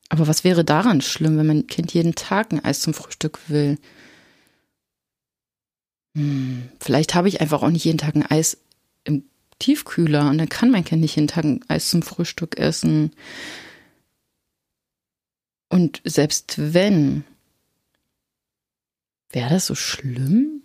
Aber 0.08 0.26
was 0.26 0.44
wäre 0.44 0.64
daran 0.64 1.00
schlimm, 1.00 1.38
wenn 1.38 1.46
mein 1.46 1.66
Kind 1.66 1.94
jeden 1.94 2.14
Tag 2.14 2.52
ein 2.52 2.64
Eis 2.64 2.80
zum 2.80 2.92
Frühstück 2.92 3.38
will? 3.48 3.78
Hm. 6.16 6.68
Vielleicht 6.80 7.14
habe 7.14 7.28
ich 7.28 7.40
einfach 7.40 7.62
auch 7.62 7.70
nicht 7.70 7.84
jeden 7.84 7.98
Tag 7.98 8.14
ein 8.14 8.26
Eis 8.26 8.58
im 9.04 9.24
Tiefkühler 9.58 10.28
und 10.28 10.38
dann 10.38 10.48
kann 10.48 10.70
mein 10.70 10.84
Kind 10.84 11.00
nicht 11.00 11.16
jeden 11.16 11.28
Tag 11.28 11.44
ein 11.44 11.64
Eis 11.68 11.88
zum 11.88 12.02
Frühstück 12.02 12.58
essen. 12.58 13.12
Und 15.68 16.00
selbst 16.04 16.54
wenn, 16.56 17.24
wäre 19.30 19.50
das 19.50 19.66
so 19.66 19.74
schlimm? 19.74 20.62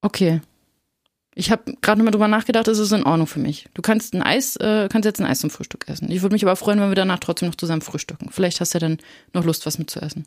Okay. 0.00 0.40
Ich 1.36 1.50
habe 1.50 1.74
gerade 1.80 2.02
mal 2.02 2.10
drüber 2.10 2.28
nachgedacht, 2.28 2.68
es 2.68 2.78
ist 2.78 2.92
in 2.92 3.04
Ordnung 3.04 3.26
für 3.26 3.40
mich. 3.40 3.66
Du 3.74 3.82
kannst 3.82 4.14
ein 4.14 4.22
Eis, 4.22 4.56
äh, 4.56 4.88
kannst 4.90 5.06
jetzt 5.06 5.20
ein 5.20 5.26
Eis 5.26 5.40
zum 5.40 5.50
Frühstück 5.50 5.88
essen. 5.88 6.10
Ich 6.10 6.22
würde 6.22 6.34
mich 6.34 6.44
aber 6.44 6.56
freuen, 6.56 6.78
wenn 6.78 6.90
wir 6.90 6.94
danach 6.94 7.18
trotzdem 7.18 7.48
noch 7.48 7.56
zusammen 7.56 7.82
frühstücken. 7.82 8.28
Vielleicht 8.30 8.60
hast 8.60 8.74
du 8.74 8.78
ja 8.78 8.80
dann 8.80 8.98
noch 9.32 9.44
Lust, 9.44 9.66
was 9.66 9.78
mitzuessen. 9.78 10.26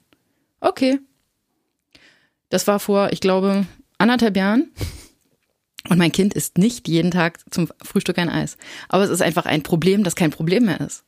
Okay. 0.60 1.00
Das 2.50 2.67
war 2.67 2.80
vor, 2.80 3.12
ich 3.13 3.22
glaube, 3.22 3.65
anderthalb 3.98 4.36
Jahren. 4.36 4.72
Und 5.89 5.98
mein 5.98 6.12
Kind 6.12 6.34
isst 6.34 6.58
nicht 6.58 6.88
jeden 6.88 7.12
Tag 7.12 7.39
zum 7.54 7.70
Frühstück 7.82 8.17
ein 8.17 8.30
Eis. 8.30 8.58
Aber 8.89 9.04
es 9.04 9.10
ist 9.10 9.22
einfach 9.22 9.46
ein 9.46 9.63
Problem, 9.63 10.04
das 10.04 10.15
kein 10.15 10.32
Problem 10.32 10.65
mehr 10.65 10.82
ist. 10.82 11.04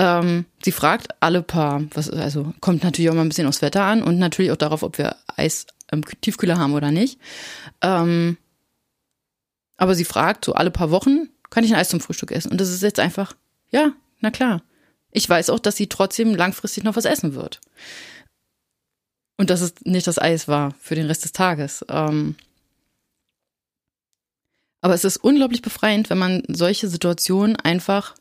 Ähm, 0.00 0.46
sie 0.64 0.72
fragt 0.72 1.08
alle 1.20 1.42
paar, 1.42 1.82
was, 1.92 2.08
also 2.08 2.54
kommt 2.60 2.82
natürlich 2.82 3.10
auch 3.10 3.14
mal 3.14 3.20
ein 3.20 3.28
bisschen 3.28 3.46
aufs 3.46 3.60
Wetter 3.60 3.82
an 3.82 4.02
und 4.02 4.18
natürlich 4.18 4.50
auch 4.50 4.56
darauf, 4.56 4.82
ob 4.82 4.96
wir 4.96 5.14
Eis 5.36 5.66
im 5.92 6.02
Tiefkühler 6.22 6.56
haben 6.56 6.72
oder 6.72 6.90
nicht. 6.90 7.20
Ähm, 7.82 8.38
aber 9.76 9.94
sie 9.94 10.06
fragt 10.06 10.46
so 10.46 10.54
alle 10.54 10.70
paar 10.70 10.90
Wochen, 10.90 11.28
kann 11.50 11.64
ich 11.64 11.74
ein 11.74 11.78
Eis 11.78 11.90
zum 11.90 12.00
Frühstück 12.00 12.32
essen? 12.32 12.50
Und 12.50 12.62
das 12.62 12.70
ist 12.70 12.82
jetzt 12.82 12.98
einfach, 12.98 13.36
ja, 13.68 13.92
na 14.20 14.30
klar. 14.30 14.62
Ich 15.10 15.28
weiß 15.28 15.50
auch, 15.50 15.58
dass 15.58 15.76
sie 15.76 15.88
trotzdem 15.88 16.34
langfristig 16.34 16.82
noch 16.82 16.96
was 16.96 17.04
essen 17.04 17.34
wird. 17.34 17.60
Und 19.36 19.50
dass 19.50 19.60
es 19.60 19.74
nicht 19.84 20.06
das 20.06 20.18
Eis 20.18 20.48
war 20.48 20.72
für 20.80 20.94
den 20.94 21.08
Rest 21.08 21.24
des 21.24 21.32
Tages. 21.32 21.84
Ähm, 21.90 22.36
aber 24.80 24.94
es 24.94 25.04
ist 25.04 25.18
unglaublich 25.18 25.60
befreiend, 25.60 26.08
wenn 26.08 26.16
man 26.16 26.42
solche 26.48 26.88
Situationen 26.88 27.56
einfach 27.56 28.14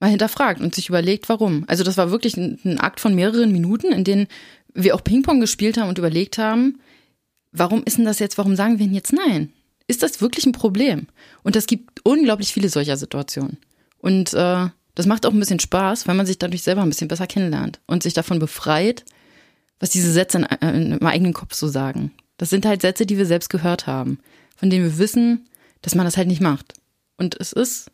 mal 0.00 0.10
hinterfragt 0.10 0.60
und 0.60 0.74
sich 0.74 0.88
überlegt, 0.88 1.28
warum. 1.28 1.64
Also 1.66 1.84
das 1.84 1.96
war 1.96 2.10
wirklich 2.10 2.36
ein, 2.36 2.58
ein 2.64 2.78
Akt 2.78 3.00
von 3.00 3.14
mehreren 3.14 3.52
Minuten, 3.52 3.92
in 3.92 4.04
denen 4.04 4.26
wir 4.74 4.94
auch 4.94 5.02
Ping-Pong 5.02 5.40
gespielt 5.40 5.78
haben 5.78 5.88
und 5.88 5.98
überlegt 5.98 6.38
haben, 6.38 6.80
warum 7.52 7.82
ist 7.84 7.98
denn 7.98 8.04
das 8.04 8.18
jetzt, 8.18 8.38
warum 8.38 8.56
sagen 8.56 8.78
wir 8.78 8.86
denn 8.86 8.94
jetzt 8.94 9.12
nein? 9.12 9.52
Ist 9.86 10.02
das 10.02 10.20
wirklich 10.20 10.46
ein 10.46 10.52
Problem? 10.52 11.06
Und 11.42 11.56
es 11.56 11.66
gibt 11.66 12.00
unglaublich 12.04 12.52
viele 12.52 12.68
solcher 12.68 12.96
Situationen. 12.96 13.58
Und 13.98 14.34
äh, 14.34 14.68
das 14.94 15.06
macht 15.06 15.26
auch 15.26 15.32
ein 15.32 15.38
bisschen 15.38 15.60
Spaß, 15.60 16.08
weil 16.08 16.14
man 16.14 16.26
sich 16.26 16.38
dadurch 16.38 16.62
selber 16.62 16.82
ein 16.82 16.88
bisschen 16.88 17.08
besser 17.08 17.26
kennenlernt 17.26 17.80
und 17.86 18.02
sich 18.02 18.14
davon 18.14 18.38
befreit, 18.38 19.04
was 19.78 19.90
diese 19.90 20.10
Sätze 20.10 20.38
in, 20.38 20.44
in, 20.68 20.92
im 20.92 21.06
eigenen 21.06 21.32
Kopf 21.32 21.54
so 21.54 21.68
sagen. 21.68 22.12
Das 22.38 22.50
sind 22.50 22.66
halt 22.66 22.82
Sätze, 22.82 23.06
die 23.06 23.16
wir 23.16 23.26
selbst 23.26 23.48
gehört 23.48 23.86
haben, 23.86 24.18
von 24.56 24.70
denen 24.70 24.84
wir 24.84 24.98
wissen, 24.98 25.48
dass 25.82 25.94
man 25.94 26.04
das 26.04 26.16
halt 26.16 26.28
nicht 26.28 26.40
macht. 26.40 26.74
Und 27.16 27.38
es 27.40 27.52
ist 27.52 27.90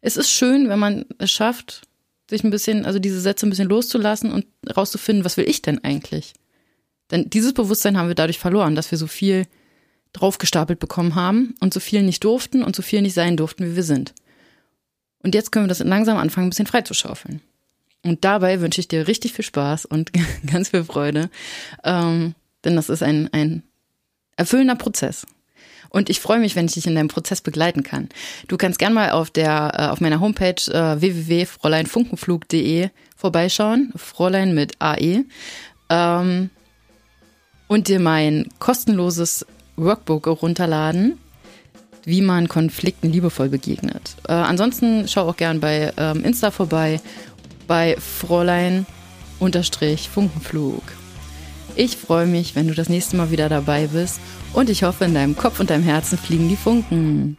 es 0.00 0.16
ist 0.16 0.30
schön, 0.30 0.68
wenn 0.68 0.78
man 0.78 1.06
es 1.18 1.30
schafft, 1.30 1.82
sich 2.28 2.44
ein 2.44 2.50
bisschen, 2.50 2.86
also 2.86 2.98
diese 2.98 3.20
Sätze 3.20 3.46
ein 3.46 3.50
bisschen 3.50 3.68
loszulassen 3.68 4.32
und 4.32 4.46
rauszufinden, 4.76 5.24
was 5.24 5.36
will 5.36 5.48
ich 5.48 5.62
denn 5.62 5.82
eigentlich? 5.84 6.34
Denn 7.10 7.30
dieses 7.30 7.54
Bewusstsein 7.54 7.96
haben 7.96 8.08
wir 8.08 8.14
dadurch 8.14 8.38
verloren, 8.38 8.74
dass 8.74 8.90
wir 8.90 8.98
so 8.98 9.06
viel 9.06 9.46
draufgestapelt 10.12 10.78
bekommen 10.78 11.14
haben 11.14 11.54
und 11.60 11.72
so 11.72 11.80
viel 11.80 12.02
nicht 12.02 12.24
durften 12.24 12.64
und 12.64 12.74
so 12.74 12.82
viel 12.82 13.02
nicht 13.02 13.14
sein 13.14 13.36
durften, 13.36 13.64
wie 13.64 13.76
wir 13.76 13.82
sind. 13.82 14.14
Und 15.22 15.34
jetzt 15.34 15.52
können 15.52 15.66
wir 15.66 15.68
das 15.68 15.80
langsam 15.80 16.18
anfangen, 16.18 16.46
ein 16.46 16.50
bisschen 16.50 16.66
freizuschaufeln. 16.66 17.40
Und 18.02 18.24
dabei 18.24 18.60
wünsche 18.60 18.80
ich 18.80 18.88
dir 18.88 19.08
richtig 19.08 19.32
viel 19.32 19.44
Spaß 19.44 19.84
und 19.84 20.12
ganz 20.50 20.70
viel 20.70 20.84
Freude, 20.84 21.30
ähm, 21.84 22.34
denn 22.64 22.76
das 22.76 22.88
ist 22.88 23.02
ein, 23.02 23.28
ein 23.32 23.62
erfüllender 24.36 24.76
Prozess. 24.76 25.26
Und 25.90 26.10
ich 26.10 26.20
freue 26.20 26.38
mich, 26.38 26.56
wenn 26.56 26.66
ich 26.66 26.74
dich 26.74 26.86
in 26.86 26.94
deinem 26.94 27.08
Prozess 27.08 27.40
begleiten 27.40 27.82
kann. 27.82 28.08
Du 28.48 28.56
kannst 28.56 28.78
gern 28.78 28.92
mal 28.92 29.10
auf 29.10 29.30
der 29.30 29.72
äh, 29.76 29.86
auf 29.86 30.00
meiner 30.00 30.20
Homepage 30.20 30.60
äh, 30.70 31.00
www.fräuleinfunkenflug.de 31.00 32.90
vorbeischauen, 33.16 33.92
Fräulein 33.96 34.54
mit 34.54 34.80
AE, 34.80 35.24
ähm, 35.88 36.50
und 37.68 37.88
dir 37.88 38.00
mein 38.00 38.48
kostenloses 38.58 39.46
Workbook 39.76 40.26
runterladen, 40.26 41.18
wie 42.04 42.22
man 42.22 42.48
Konflikten 42.48 43.10
liebevoll 43.10 43.48
begegnet. 43.48 44.16
Äh, 44.28 44.32
ansonsten 44.32 45.08
schau 45.08 45.28
auch 45.28 45.36
gern 45.36 45.60
bei 45.60 45.92
ähm, 45.96 46.24
Insta 46.24 46.50
vorbei, 46.50 47.00
bei 47.66 47.96
Fräulein 47.98 48.86
Funkenflug. 49.40 50.82
Ich 51.74 51.96
freue 51.96 52.26
mich, 52.26 52.54
wenn 52.54 52.68
du 52.68 52.74
das 52.74 52.88
nächste 52.88 53.16
Mal 53.16 53.30
wieder 53.30 53.48
dabei 53.48 53.88
bist 53.88 54.20
und 54.56 54.70
ich 54.70 54.82
hoffe, 54.84 55.04
in 55.04 55.12
deinem 55.12 55.36
Kopf 55.36 55.60
und 55.60 55.68
deinem 55.68 55.84
Herzen 55.84 56.16
fliegen 56.16 56.48
die 56.48 56.56
Funken. 56.56 57.36